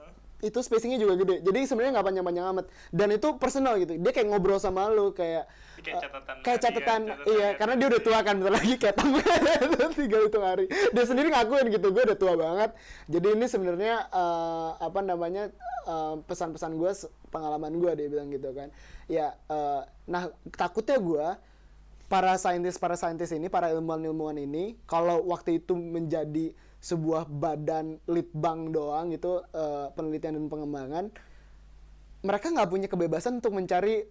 itu 0.45 0.59
spacingnya 0.61 1.01
juga 1.01 1.17
gede. 1.17 1.41
Jadi 1.41 1.59
sebenarnya 1.65 1.97
nggak 1.97 2.07
panjang-panjang 2.13 2.45
amat. 2.53 2.65
Dan 2.93 3.07
itu 3.17 3.27
personal 3.41 3.81
gitu. 3.81 3.97
Dia 3.97 4.11
kayak 4.13 4.27
ngobrol 4.29 4.61
sama 4.61 4.87
lu 4.93 5.09
kayak 5.11 5.49
Kayak 5.75 6.01
catatan 6.07 6.35
kayak 6.41 6.59
tadi 6.63 6.79
ya, 6.79 6.79
catatan, 6.79 7.01
catatan 7.03 7.29
iya 7.29 7.39
ya. 7.43 7.49
karena 7.59 7.73
dia 7.75 7.87
udah 7.91 8.01
tua 8.01 8.19
kan 8.23 8.35
bentar 8.39 8.53
lagi 8.55 8.75
kayak 8.79 8.95
tinggal 9.93 10.21
hitung 10.25 10.45
hari 10.45 10.65
dia 10.71 11.03
sendiri 11.03 11.27
ngakuin 11.29 11.67
gitu 11.67 11.87
gue 11.91 12.03
udah 12.07 12.17
tua 12.17 12.33
banget 12.39 12.69
jadi 13.11 13.27
ini 13.35 13.45
sebenarnya 13.45 13.95
eh, 14.07 14.69
apa 14.81 14.99
namanya 15.03 15.43
eh, 15.85 16.15
pesan-pesan 16.25 16.79
gue 16.79 16.91
pengalaman 17.29 17.75
gue 17.75 17.91
dia 17.91 18.07
bilang 18.07 18.31
gitu 18.31 18.49
kan 18.55 18.71
ya 19.11 19.35
eh, 19.35 19.81
nah 20.07 20.31
takutnya 20.55 20.97
gue 20.97 21.27
para 22.07 22.33
saintis 22.39 22.79
para 22.79 22.95
saintis 22.95 23.33
ini 23.35 23.51
para 23.51 23.69
ilmuwan 23.73 24.01
ilmuwan 24.05 24.37
ini 24.39 24.79
kalau 24.87 25.27
waktu 25.27 25.59
itu 25.59 25.75
menjadi 25.75 26.55
sebuah 26.85 27.25
badan 27.25 27.97
litbang 28.05 28.69
doang 28.69 29.09
gitu 29.09 29.41
eh, 29.41 29.89
penelitian 29.97 30.37
dan 30.37 30.45
pengembangan 30.45 31.05
mereka 32.21 32.53
nggak 32.53 32.69
punya 32.69 32.87
kebebasan 32.89 33.41
untuk 33.41 33.57
mencari 33.57 34.05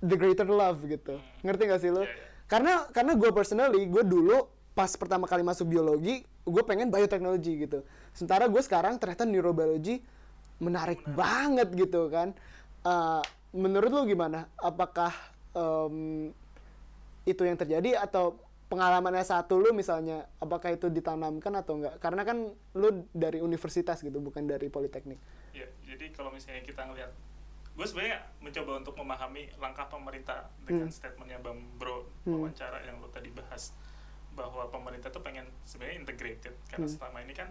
the 0.00 0.16
greater 0.16 0.48
love 0.48 0.80
gitu. 0.88 1.20
Ngerti 1.44 1.62
gak 1.68 1.80
sih 1.84 1.92
lo 1.92 2.04
Iya, 2.04 2.08
iya. 2.08 2.24
karena 2.48 2.72
karena 2.88 3.12
gue 3.16 3.30
personally 3.32 3.84
gue 3.84 4.04
dulu 4.04 4.48
pas 4.72 4.88
pertama 4.96 5.28
kali 5.28 5.44
masuk 5.44 5.68
biologi 5.68 6.24
gue 6.24 6.62
pengen 6.64 6.88
bioteknologi 6.88 7.68
gitu. 7.68 7.84
Sementara 8.16 8.48
gue 8.48 8.62
sekarang 8.64 8.96
ternyata 8.96 9.28
neurobiologi 9.28 10.00
menarik. 10.56 11.04
banget 11.12 11.68
gitu 11.76 12.08
kan. 12.08 12.32
Eh, 12.80 13.22
menurut 13.52 13.92
lu 13.92 14.02
gimana? 14.08 14.48
Apakah 14.56 15.12
em, 15.52 16.28
itu 17.28 17.44
yang 17.44 17.60
terjadi 17.60 18.00
atau 18.00 18.40
pengalamannya 18.70 19.26
satu 19.26 19.58
lu 19.58 19.74
misalnya 19.74 20.30
apakah 20.38 20.70
itu 20.70 20.86
ditanamkan 20.86 21.50
atau 21.52 21.76
enggak 21.76 21.98
karena 21.98 22.22
kan 22.22 22.38
lu 22.78 22.88
dari 23.10 23.42
universitas 23.42 23.98
gitu 24.00 24.22
bukan 24.22 24.46
dari 24.46 24.70
politeknik 24.70 25.18
Ya, 25.50 25.66
jadi 25.82 26.14
kalau 26.14 26.30
misalnya 26.30 26.62
kita 26.62 26.86
ngelihat, 26.86 27.10
gue 27.74 27.82
sebenarnya 27.82 28.22
mencoba 28.38 28.78
untuk 28.78 28.94
memahami 28.94 29.50
langkah 29.58 29.90
pemerintah 29.90 30.46
dengan 30.62 30.86
Hmm. 30.86 30.94
statementnya 30.94 31.42
Bang 31.42 31.58
Bro 31.74 32.06
Hmm. 32.22 32.38
wawancara 32.38 32.86
yang 32.86 33.02
lo 33.02 33.10
tadi 33.10 33.34
bahas 33.34 33.74
bahwa 34.30 34.70
pemerintah 34.70 35.10
tuh 35.10 35.18
pengen 35.18 35.50
sebenarnya 35.66 36.06
integrated 36.06 36.54
karena 36.70 36.86
Hmm. 36.86 36.94
selama 36.94 37.18
ini 37.20 37.34
kan 37.34 37.50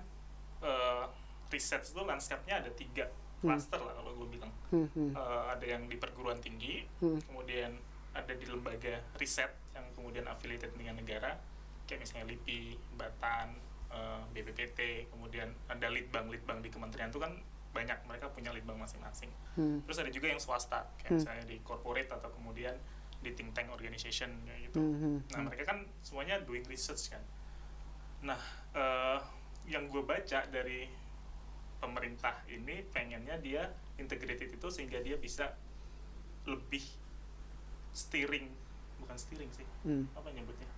eh, 0.59 1.05
riset 1.49 1.83
itu 1.83 1.99
landscape-nya 1.99 2.63
ada 2.63 2.71
tiga 2.71 3.11
Hmm. 3.39 3.51
cluster 3.51 3.79
lah 3.79 3.95
kalau 3.95 4.15
gue 4.15 4.27
bilang 4.31 4.51
Hmm, 4.71 4.87
hmm. 4.95 5.11
Eh, 5.11 5.43
ada 5.51 5.65
yang 5.65 5.87
di 5.87 5.95
perguruan 5.95 6.39
tinggi, 6.39 6.87
Hmm. 6.99 7.19
kemudian 7.27 7.75
ada 8.11 8.31
di 8.31 8.43
lembaga 8.43 8.99
riset 9.15 9.51
yang 9.79 9.87
kemudian 9.95 10.25
affiliated 10.27 10.75
dengan 10.75 10.99
negara, 10.99 11.39
kayak 11.87 12.03
misalnya 12.03 12.35
LIPI, 12.35 12.75
Batan, 12.99 13.55
eh, 13.89 14.21
BPPT, 14.35 15.09
kemudian 15.09 15.49
ada 15.71 15.87
litbang-litbang 15.87 16.59
di 16.59 16.69
kementerian 16.69 17.09
itu 17.09 17.17
kan 17.17 17.33
banyak 17.71 17.97
mereka 18.09 18.27
punya 18.33 18.51
litbang 18.51 18.75
masing-masing. 18.75 19.29
Hmm. 19.55 19.79
Terus 19.87 19.97
ada 20.03 20.11
juga 20.11 20.27
yang 20.27 20.41
swasta, 20.41 20.83
kayak 20.99 21.15
Hmm. 21.15 21.19
misalnya 21.21 21.45
di 21.47 21.57
corporate 21.63 22.11
atau 22.11 22.29
kemudian 22.33 22.75
di 23.19 23.31
think 23.35 23.51
tank 23.55 23.71
organization 23.71 24.31
kayak 24.47 24.71
gitu. 24.71 24.79
Hmm, 24.79 24.95
hmm, 24.95 25.17
Nah 25.31 25.39
hmm. 25.39 25.45
mereka 25.51 25.63
kan 25.75 25.79
semuanya 26.03 26.39
doing 26.43 26.63
research 26.67 27.11
kan. 27.13 27.23
Nah 28.25 28.39
eh, 28.75 29.19
yang 29.69 29.85
gue 29.89 30.01
baca 30.01 30.45
dari 30.49 30.89
pemerintah 31.79 32.43
ini 32.51 32.83
pengennya 32.91 33.37
dia 33.39 33.63
integrated 34.01 34.51
itu 34.51 34.67
sehingga 34.67 34.99
dia 34.99 35.15
bisa 35.15 35.51
lebih 36.47 36.83
steering 37.93 38.49
bukan 39.09 39.17
steering 39.17 39.49
sih 39.49 39.65
Hmm. 39.81 40.05
apa 40.13 40.29
nyebutnya 40.29 40.69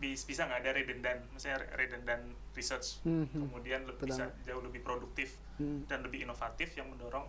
bis- 0.00 0.24
bisa 0.24 0.48
nggak 0.48 0.64
ada 0.64 0.70
redundant 0.72 1.20
misalnya 1.28 1.68
redundant 1.76 2.24
research 2.56 3.04
Mhm. 3.04 3.28
kemudian 3.44 3.84
lebih 3.84 4.08
bisa 4.08 4.24
jauh 4.42 4.64
lebih 4.64 4.80
produktif 4.80 5.36
Hmm. 5.60 5.84
dan 5.84 6.00
lebih 6.00 6.24
inovatif 6.24 6.72
yang 6.72 6.88
mendorong 6.88 7.28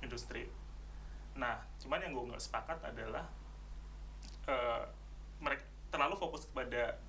industri 0.00 0.52
nah 1.32 1.64
cuman 1.78 1.96
yang 1.98 2.12
gue 2.12 2.24
nggak 2.28 2.44
sepakat 2.44 2.76
adalah 2.84 3.24
eh, 4.42 4.82
mereka 5.38 5.64
terlalu 5.88 6.18
fokus 6.18 6.44
kepada 6.44 7.00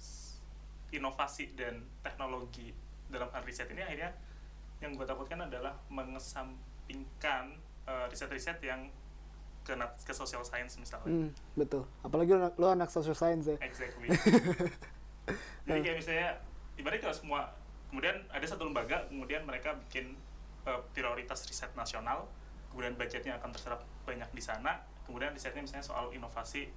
inovasi 0.92 1.52
dan 1.52 1.76
teknologi 2.00 2.72
dalam 3.08 3.28
hal 3.30 3.42
riset 3.42 3.68
ini 3.68 3.82
akhirnya 3.82 4.16
yang 4.80 4.94
gue 4.94 5.04
takutkan 5.04 5.42
adalah 5.42 5.76
mengesampingkan 5.90 7.52
eh, 7.82 8.06
riset-riset 8.08 8.62
yang 8.62 8.88
ke, 9.62 9.74
ke 9.78 10.14
social 10.14 10.42
science 10.42 10.78
misalnya 10.78 11.08
Hmm, 11.08 11.30
betul. 11.54 11.86
Apalagi 12.02 12.34
lo, 12.34 12.50
lo 12.58 12.68
anak 12.74 12.90
social 12.90 13.14
science 13.14 13.46
ya. 13.46 13.58
Exactly. 13.62 14.10
Jadi 15.70 15.80
kayak 15.86 15.98
misalnya, 16.02 16.30
ibaratnya 16.76 17.02
kalau 17.08 17.16
semua, 17.16 17.40
kemudian 17.94 18.16
ada 18.28 18.46
satu 18.46 18.66
lembaga, 18.66 19.06
kemudian 19.08 19.46
mereka 19.46 19.78
bikin 19.88 20.18
uh, 20.66 20.82
prioritas 20.92 21.46
riset 21.46 21.70
nasional, 21.78 22.26
kemudian 22.74 22.98
budgetnya 22.98 23.38
akan 23.38 23.54
terserap 23.54 23.86
banyak 24.04 24.28
di 24.34 24.42
sana, 24.42 24.82
kemudian 25.06 25.32
risetnya 25.32 25.62
misalnya 25.62 25.86
soal 25.86 26.10
inovasi 26.12 26.68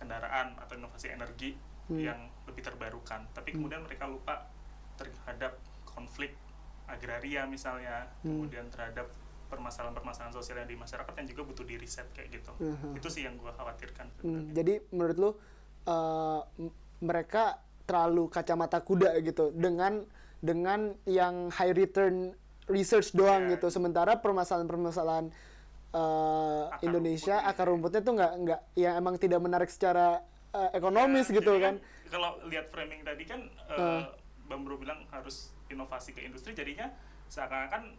kendaraan 0.00 0.56
atau 0.56 0.74
inovasi 0.76 1.12
energi 1.12 1.52
Hmm. 1.90 1.98
yang 1.98 2.20
lebih 2.46 2.62
terbarukan, 2.62 3.26
tapi 3.34 3.50
kemudian 3.50 3.82
mereka 3.82 4.06
lupa 4.06 4.46
terhadap 4.94 5.58
konflik 5.82 6.38
agraria 6.86 7.42
misalnya, 7.50 8.06
Hmm. 8.22 8.46
kemudian 8.46 8.70
terhadap 8.70 9.10
permasalahan-permasalahan 9.50 10.30
sosial 10.32 10.62
yang 10.62 10.70
di 10.70 10.78
masyarakat 10.78 11.12
yang 11.12 11.28
juga 11.28 11.42
butuh 11.44 11.64
di 11.66 11.74
riset 11.76 12.06
kayak 12.14 12.40
gitu. 12.40 12.52
Mhm. 12.56 12.96
Itu 12.96 13.08
sih 13.10 13.26
yang 13.26 13.34
gue 13.34 13.50
khawatirkan. 13.50 14.06
Hmm, 14.22 14.54
jadi 14.54 14.78
menurut 14.88 15.16
lu 15.18 15.30
uh, 15.30 15.34
m- 16.56 16.70
mereka 17.02 17.58
terlalu 17.84 18.30
kacamata 18.30 18.78
kuda 18.78 19.18
gitu 19.20 19.50
dengan 19.50 20.06
dengan 20.38 20.94
yang 21.04 21.50
high 21.50 21.74
return 21.74 22.32
research 22.70 23.10
doang 23.12 23.50
Ya. 23.50 23.58
gitu. 23.58 23.66
Sementara 23.68 24.16
permasalahan-permasalahan 24.16 25.28
uh, 25.92 26.70
Akar 26.70 26.86
Indonesia 26.86 27.34
rumputnya. 27.36 27.50
akar 27.50 27.66
rumputnya 27.66 28.00
tuh 28.00 28.14
nggak 28.14 28.32
nggak 28.40 28.60
yang 28.78 28.94
emang 28.96 29.14
tidak 29.18 29.40
menarik 29.42 29.68
secara 29.68 30.22
uh, 30.54 30.70
ekonomis 30.70 31.26
Ya, 31.28 31.42
gitu 31.42 31.52
jadi 31.52 31.64
kan. 31.66 31.74
Kalau 32.06 32.30
lihat 32.46 32.70
framing 32.70 33.02
tadi 33.02 33.24
kan 33.26 33.40
Uh. 33.70 33.74
uh, 33.74 34.02
Bang 34.46 34.66
Bro 34.66 34.78
bilang 34.78 35.06
harus 35.10 35.54
inovasi 35.70 36.10
ke 36.10 36.26
industri 36.26 36.50
jadinya 36.50 36.90
seakan-akan 37.30 37.94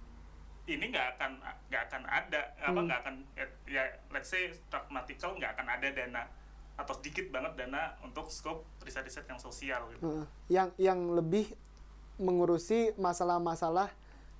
ini 0.66 0.86
nggak 0.88 1.18
akan 1.18 1.32
nggak 1.68 1.84
akan 1.90 2.02
ada 2.06 2.42
apa 2.58 2.70
Hmm. 2.72 2.86
nggak 2.86 3.00
akan 3.02 3.16
ya 3.66 3.84
let's 4.10 4.30
say 4.30 4.50
pragmatical 4.70 5.34
nggak 5.36 5.58
akan 5.58 5.68
ada 5.68 5.88
dana 5.90 6.24
atau 6.78 6.94
sedikit 6.98 7.30
banget 7.30 7.54
dana 7.58 7.94
untuk 8.02 8.30
scope 8.30 8.64
riset-riset 8.82 9.26
yang 9.26 9.38
sosial 9.38 9.82
gitu. 9.92 10.02
Heeh. 10.02 10.26
yang 10.50 10.70
yang 10.78 11.00
lebih 11.12 11.50
mengurusi 12.18 12.94
masalah-masalah 12.96 13.90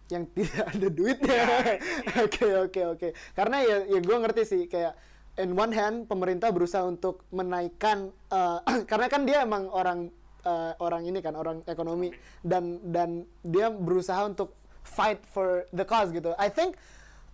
yang 0.10 0.28
tidak 0.36 0.66
ada 0.68 0.88
duitnya. 0.88 1.42
Ya, 1.42 1.76
Oke 2.26 2.48
oke 2.60 2.82
oke. 2.98 3.08
Karena 3.32 3.64
ya 3.64 3.78
ya 3.88 4.00
gue 4.00 4.18
ngerti 4.18 4.42
sih 4.44 4.62
kayak 4.68 4.94
in 5.40 5.56
one 5.56 5.72
hand 5.72 6.06
pemerintah 6.06 6.52
berusaha 6.52 6.84
untuk 6.84 7.24
menaikkan 7.32 8.12
eh, 8.30 8.60
karena 8.90 9.08
kan 9.08 9.22
dia 9.24 9.42
emang 9.42 9.72
orang 9.72 10.12
eh, 10.42 10.74
orang 10.78 11.08
ini 11.08 11.20
kan 11.20 11.34
orang 11.34 11.64
ekonomi 11.66 12.12
dan 12.44 12.78
dan 12.84 13.10
dia 13.42 13.72
berusaha 13.72 14.20
untuk 14.26 14.54
fight 14.84 15.22
for 15.30 15.66
the 15.72 15.86
cause 15.86 16.10
gitu. 16.12 16.34
I 16.38 16.50
think 16.50 16.78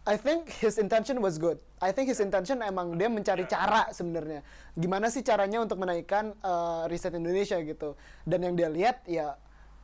I 0.07 0.15
think 0.15 0.47
his 0.63 0.79
intention 0.79 1.19
was 1.19 1.35
good. 1.35 1.59
I 1.83 1.91
think 1.91 2.07
his 2.07 2.23
intention 2.23 2.63
emang 2.63 2.95
dia 2.95 3.11
mencari 3.11 3.43
cara 3.43 3.91
sebenarnya. 3.91 4.39
Gimana 4.71 5.11
sih 5.11 5.19
caranya 5.19 5.59
untuk 5.59 5.75
menaikkan 5.75 6.31
uh, 6.39 6.87
riset 6.87 7.11
Indonesia 7.11 7.59
gitu. 7.59 7.99
Dan 8.23 8.47
yang 8.47 8.55
dia 8.55 8.71
lihat 8.71 9.03
ya 9.03 9.35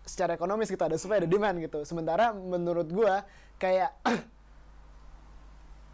secara 0.08 0.36
ekonomis 0.39 0.71
gitu 0.71 0.80
ada 0.80 0.95
supply 0.95 1.19
ada 1.19 1.28
demand 1.28 1.60
gitu. 1.60 1.84
Sementara 1.84 2.32
menurut 2.32 2.88
gua 2.88 3.28
kayak 3.60 3.91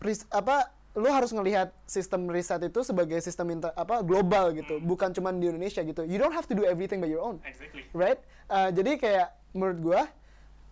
ris- 0.05 0.29
apa 0.29 0.77
lu 0.97 1.09
harus 1.09 1.29
ngelihat 1.33 1.73
sistem 1.85 2.29
riset 2.29 2.61
itu 2.65 2.81
sebagai 2.85 3.17
sistem 3.21 3.53
inter- 3.57 3.73
apa 3.77 4.01
global 4.05 4.51
gitu, 4.57 4.81
bukan 4.81 5.13
cuma 5.13 5.29
di 5.33 5.49
Indonesia 5.49 5.81
gitu. 5.85 6.05
You 6.05 6.17
don't 6.21 6.33
have 6.33 6.49
to 6.49 6.55
do 6.57 6.65
everything 6.65 7.01
by 7.01 7.09
your 7.09 7.21
own 7.21 7.41
Exactly. 7.45 7.85
right? 7.93 8.21
Uh, 8.49 8.69
jadi 8.73 8.97
kayak 8.97 9.27
menurut 9.53 9.79
gua 9.81 10.01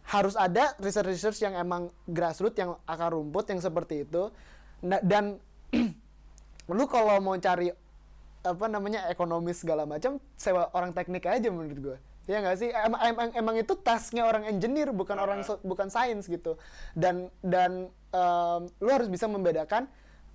harus 0.07 0.39
ada 0.39 0.71
research-research 0.79 1.43
yang 1.43 1.59
emang 1.59 1.91
grassroots 2.07 2.55
yang 2.55 2.79
akar 2.87 3.11
rumput 3.11 3.51
yang 3.51 3.59
seperti 3.59 4.07
itu. 4.07 4.31
Nah, 4.87 5.03
dan 5.03 5.35
lu 6.77 6.85
kalau 6.87 7.19
mau 7.19 7.35
cari 7.35 7.67
apa 8.47 8.65
namanya 8.71 9.11
ekonomis 9.11 9.59
segala 9.59 9.83
macam 9.83 10.23
sewa 10.39 10.71
orang 10.71 10.95
teknik 10.95 11.27
aja 11.27 11.51
menurut 11.51 11.79
gua. 11.83 11.97
Ya 12.27 12.43
nggak 12.43 12.55
sih? 12.59 12.71
Emang, 12.71 13.01
emang, 13.03 13.27
emang 13.35 13.55
itu 13.59 13.73
tasknya 13.79 14.27
orang 14.27 14.47
engineer 14.47 14.91
bukan 14.91 15.15
orang 15.19 15.43
so- 15.43 15.59
bukan 15.63 15.91
sains 15.91 16.27
gitu. 16.27 16.55
Dan 16.95 17.27
dan 17.43 17.91
um, 18.15 18.61
lu 18.79 18.91
harus 18.91 19.11
bisa 19.11 19.27
membedakan 19.27 19.87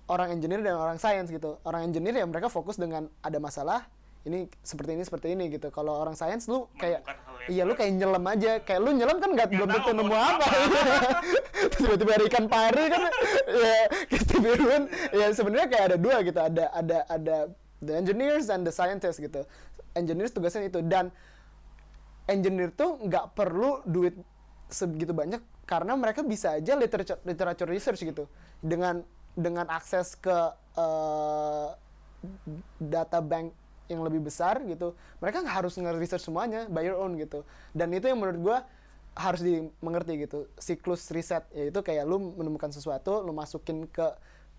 orang 0.05 0.37
engineer 0.37 0.61
dan 0.61 0.77
orang 0.77 1.01
sains 1.01 1.33
gitu. 1.33 1.57
Orang 1.65 1.89
engineer 1.89 2.21
ya 2.21 2.25
mereka 2.29 2.49
fokus 2.49 2.77
dengan 2.77 3.09
ada 3.25 3.37
masalah 3.41 3.89
ini 4.23 4.47
seperti 4.63 4.95
ini 4.95 5.03
seperti 5.03 5.27
ini 5.35 5.51
gitu. 5.51 5.67
Kalau 5.67 5.99
orang 5.99 6.15
sains 6.15 6.47
lu 6.47 6.71
kayak 6.79 7.03
iya 7.51 7.67
lu 7.67 7.75
kayak 7.75 7.91
nyelam 7.99 8.23
aja. 8.23 8.63
Kayak 8.63 8.79
lu 8.79 8.91
nyelam 8.95 9.17
kan 9.19 9.29
nggak 9.35 9.49
belum 9.51 9.67
tentu 9.67 9.91
nemu 9.91 10.15
apa. 10.15 10.47
Tiba-tiba 11.79 12.11
ada 12.15 12.25
ikan 12.31 12.45
pari 12.47 12.83
kan 12.87 13.03
ya 13.63 13.77
Irwin. 14.39 14.83
Ya 15.11 15.25
sebenarnya 15.35 15.67
kayak 15.67 15.85
ada 15.91 15.97
dua 15.99 16.17
gitu. 16.23 16.39
Ada 16.39 16.65
ada 16.71 16.97
ada 17.11 17.37
the 17.83 17.93
engineers 17.99 18.47
and 18.47 18.63
the 18.63 18.71
scientists 18.71 19.19
gitu. 19.19 19.43
Engineers 19.91 20.31
tugasnya 20.31 20.71
itu 20.71 20.79
dan 20.87 21.11
engineer 22.31 22.71
tuh 22.71 22.95
nggak 23.03 23.35
perlu 23.35 23.83
duit 23.83 24.15
sebegitu 24.71 25.11
banyak 25.11 25.43
karena 25.67 25.99
mereka 25.99 26.23
bisa 26.23 26.55
aja 26.55 26.79
literature 26.79 27.19
literature 27.27 27.67
research 27.67 28.01
gitu 28.03 28.31
dengan 28.63 29.03
dengan 29.35 29.67
akses 29.67 30.15
ke 30.15 30.37
eh, 30.79 31.67
data 32.79 33.19
bank 33.19 33.51
yang 33.87 34.01
lebih 34.01 34.23
besar 34.23 34.63
gitu 34.63 34.95
mereka 35.19 35.41
nggak 35.41 35.55
harus 35.59 35.73
nge-research 35.75 36.23
semuanya 36.23 36.65
by 36.67 36.81
your 36.81 36.95
own 36.95 37.15
gitu 37.15 37.43
dan 37.71 37.91
itu 37.91 38.07
yang 38.07 38.17
menurut 38.17 38.39
gua 38.39 38.57
harus 39.13 39.43
dimengerti 39.43 40.25
gitu 40.25 40.49
siklus 40.57 41.05
riset 41.09 41.45
yaitu 41.51 41.79
kayak 41.79 42.03
lu 42.03 42.33
menemukan 42.33 42.69
sesuatu 42.69 43.21
lu 43.21 43.29
masukin 43.29 43.85
ke 43.85 44.07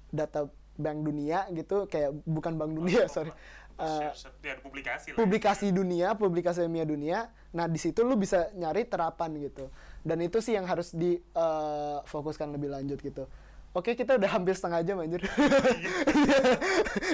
data 0.09 0.47
bank 0.75 1.03
dunia 1.03 1.47
gitu 1.51 1.87
kayak 1.87 2.15
bukan 2.23 2.55
bank 2.55 2.73
dunia 2.73 3.07
sorry 3.09 3.33
Eh, 3.75 3.83
Share- 3.83 4.15
share- 4.31 4.39
ya, 4.39 4.55
publikasi 4.63 5.11
lah. 5.11 5.19
publikasi 5.19 5.67
dunia, 5.75 6.15
publikasi 6.15 6.63
ilmiah 6.63 6.87
dunia. 6.87 7.19
Nah, 7.51 7.67
di 7.67 7.75
situ 7.75 8.07
lu 8.07 8.15
bisa 8.15 8.47
nyari 8.55 8.87
terapan 8.87 9.35
gitu. 9.43 9.67
Dan 9.99 10.23
itu 10.23 10.39
sih 10.39 10.55
yang 10.55 10.63
harus 10.63 10.95
difokuskan 10.95 12.55
lebih 12.55 12.71
lanjut 12.71 13.03
gitu. 13.03 13.27
Oke, 13.75 13.99
kita 13.99 14.15
udah 14.15 14.31
hampir 14.31 14.55
setengah 14.55 14.87
jam 14.87 15.03
anjir. 15.03 15.19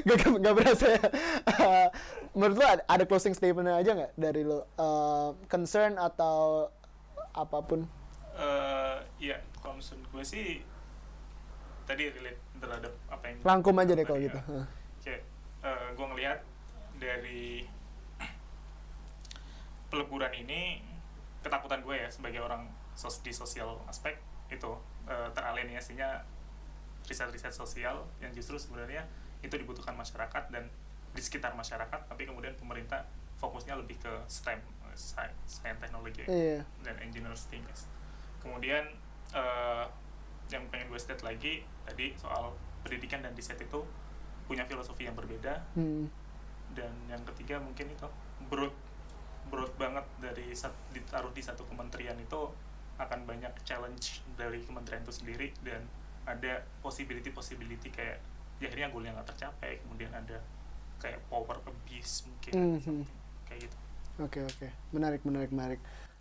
gak, 0.07 0.17
gak, 0.21 0.33
gak 0.45 0.55
berasa 0.61 0.87
ya. 0.93 1.05
Eh, 1.57 1.89
menurut 2.37 2.57
lu 2.61 2.65
ada, 2.69 2.85
ada 2.85 3.05
closing 3.09 3.33
statement 3.33 3.65
aja 3.73 3.97
nggak 3.97 4.13
dari 4.13 4.45
lu? 4.45 4.61
Eh, 4.61 5.29
concern 5.49 5.97
atau 5.97 6.69
apa 7.33 7.65
pun? 7.65 7.89
Eh, 8.37 8.97
iya, 9.25 9.41
concern 9.65 10.05
gue 10.13 10.21
sih 10.21 10.61
tadi 11.89 12.13
relate 12.13 12.41
terhadap 12.61 12.93
apa 13.09 13.25
yang 13.25 13.37
Rangkum 13.41 13.81
aja 13.81 13.97
deh 13.97 14.05
kalau 14.05 14.21
gitu. 14.21 14.37
ya. 14.37 14.65
Kayak 15.01 15.23
eh, 15.65 15.89
gue 15.97 16.07
ngelihat 16.13 16.39
dari 17.01 17.65
peleburan 19.89 20.33
ini 20.37 20.85
ketakutan 21.41 21.81
gue 21.81 21.97
ya 22.05 22.13
sebagai 22.13 22.45
orang 22.45 22.69
sos 22.93 23.25
di 23.25 23.33
sosial 23.33 23.81
aspek 23.89 24.21
itu 24.53 24.77
eh, 25.09 25.29
teralienasinya 25.33 26.21
riset-riset 27.11 27.51
sosial 27.51 28.07
yang 28.23 28.31
justru 28.31 28.55
sebenarnya 28.55 29.03
itu 29.43 29.51
dibutuhkan 29.53 29.93
masyarakat 29.93 30.47
dan 30.49 30.71
di 31.11 31.19
sekitar 31.19 31.53
masyarakat 31.53 32.07
tapi 32.07 32.23
kemudian 32.23 32.55
pemerintah 32.55 33.03
fokusnya 33.37 33.75
lebih 33.75 33.99
ke 33.99 34.13
STEM 34.25 34.63
eh, 34.87 34.95
science, 34.95 35.59
teknologi 35.59 36.23
Iya. 36.25 36.63
dan 36.81 36.95
engineers 37.03 37.51
things. 37.51 37.91
Kemudian 38.39 38.87
eh, 39.31 39.85
yang 40.49 40.67
pengen 40.71 40.87
gue 40.87 40.99
state 40.99 41.23
lagi 41.23 41.63
tadi 41.83 42.15
soal 42.15 42.55
pendidikan 42.83 43.21
dan 43.21 43.35
riset 43.35 43.59
itu 43.59 43.83
punya 44.47 44.67
filosofi 44.67 45.07
yang 45.07 45.15
berbeda 45.15 45.63
Hmm. 45.75 46.11
dan 46.75 46.91
yang 47.07 47.23
ketiga 47.23 47.59
mungkin 47.59 47.87
itu 47.87 48.07
broad 48.47 48.75
broad 49.47 49.71
banget 49.75 50.03
dari 50.19 50.51
sat, 50.51 50.71
ditaruh 50.91 51.31
di 51.31 51.43
satu 51.43 51.63
kementerian 51.67 52.15
itu 52.19 52.51
akan 52.99 53.27
banyak 53.27 53.51
challenge 53.63 54.23
dari 54.35 54.63
kementerian 54.63 55.03
itu 55.03 55.15
sendiri 55.15 55.51
dan 55.63 55.87
ada 56.25 56.53
possibility 56.81 57.31
possibility 57.31 57.89
kayak 57.89 58.21
ya 58.61 58.69
akhirnya 58.69 58.89
goalnya 58.89 59.13
nggak 59.17 59.29
tercapai 59.33 59.81
kemudian 59.81 60.13
ada 60.13 60.37
kayak 61.01 61.19
power 61.27 61.57
abuse 61.65 62.25
mungkin 62.25 62.53
Mhm. 62.53 62.81
something 62.81 63.19
kayak 63.47 63.61
gitu 63.67 63.77
Oke 64.21 64.45
oke, 64.45 64.69
menarik 64.93 65.25
menarik 65.25 65.49
menarik. 65.49 65.81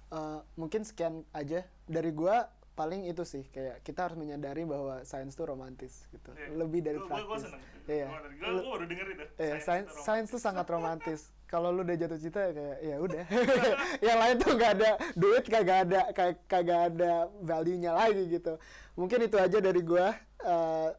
Eh, 0.09 0.39
mungkin 0.55 0.87
sekian 0.87 1.27
aja 1.29 1.61
dari 1.83 2.15
gua 2.15 2.47
paling 2.79 3.01
itu 3.03 3.23
sih 3.23 3.43
kayak 3.45 3.83
kita 3.83 4.07
harus 4.07 4.15
menyadari 4.15 4.63
bahwa 4.63 5.03
sains 5.03 5.35
tuh 5.35 5.43
romantis 5.45 6.07
gitu 6.09 6.31
Iya. 6.31 6.55
lebih 6.55 6.79
dari 6.79 6.95
Gua- 6.95 7.11
praktis 7.11 7.51
iya 7.85 8.07
Gua, 8.07 8.49
gua, 8.55 8.71
baru 8.73 8.85
denger 8.87 9.07
itu. 9.09 9.25
Science 9.59 9.65
sains 9.65 9.83
itu 9.83 9.99
sains 9.99 10.27
tuh 10.27 10.39
romantis. 10.39 10.41
sangat 10.41 10.65
romantis. 10.65 11.19
Kalau 11.51 11.69
lu 11.69 11.81
udah 11.81 11.97
jatuh 11.97 12.15
cinta 12.15 12.39
ya 12.39 12.51
kayak 12.53 12.77
ya 12.79 12.95
udah. 12.97 13.23
yang 14.07 14.17
lain 14.17 14.35
tuh 14.37 14.51
gak 14.53 14.71
ada 14.77 14.89
duit 15.13 15.43
kagak 15.43 15.77
ada 15.83 16.01
kayak 16.13 16.35
kagak 16.45 16.81
ada 16.87 17.11
value-nya 17.41 17.91
lagi 17.91 18.23
gitu. 18.29 18.53
Mungkin 18.93 19.19
itu 19.21 19.35
aja 19.35 19.57
dari 19.57 19.81
gua. 19.81 20.13
Eh, 20.39 20.89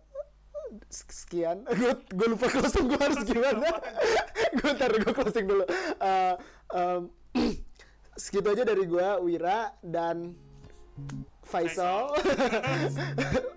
sekian. 0.87 1.63
Gue 1.79 1.93
gue 2.05 2.27
lupa 2.29 2.47
closing 2.47 2.87
gua 2.87 3.01
harus 3.01 3.23
gimana. 3.25 3.71
gue 4.53 4.71
ntar 4.75 4.91
gue 4.93 5.15
closing 5.15 5.47
dulu. 5.47 5.65
Eh, 5.97 6.35
em, 6.75 7.03
segitu 8.23 8.51
aja 8.51 8.63
dari 8.63 8.85
gua 8.85 9.17
Wira 9.17 9.71
dan 9.81 10.35
Faisal. 11.51 12.17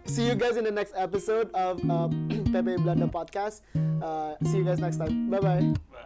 see 0.05 0.27
you 0.27 0.35
guys 0.35 0.57
in 0.57 0.63
the 0.63 0.71
next 0.71 0.93
episode 0.95 1.51
of 1.53 1.79
uh, 1.89 2.07
Pepe 2.51 2.77
Blanda 2.81 3.07
podcast. 3.07 3.61
Uh, 4.01 4.35
see 4.45 4.57
you 4.57 4.63
guys 4.63 4.79
next 4.79 4.97
time. 4.97 5.29
Bye-bye. 5.29 5.73
Bye. 5.89 5.99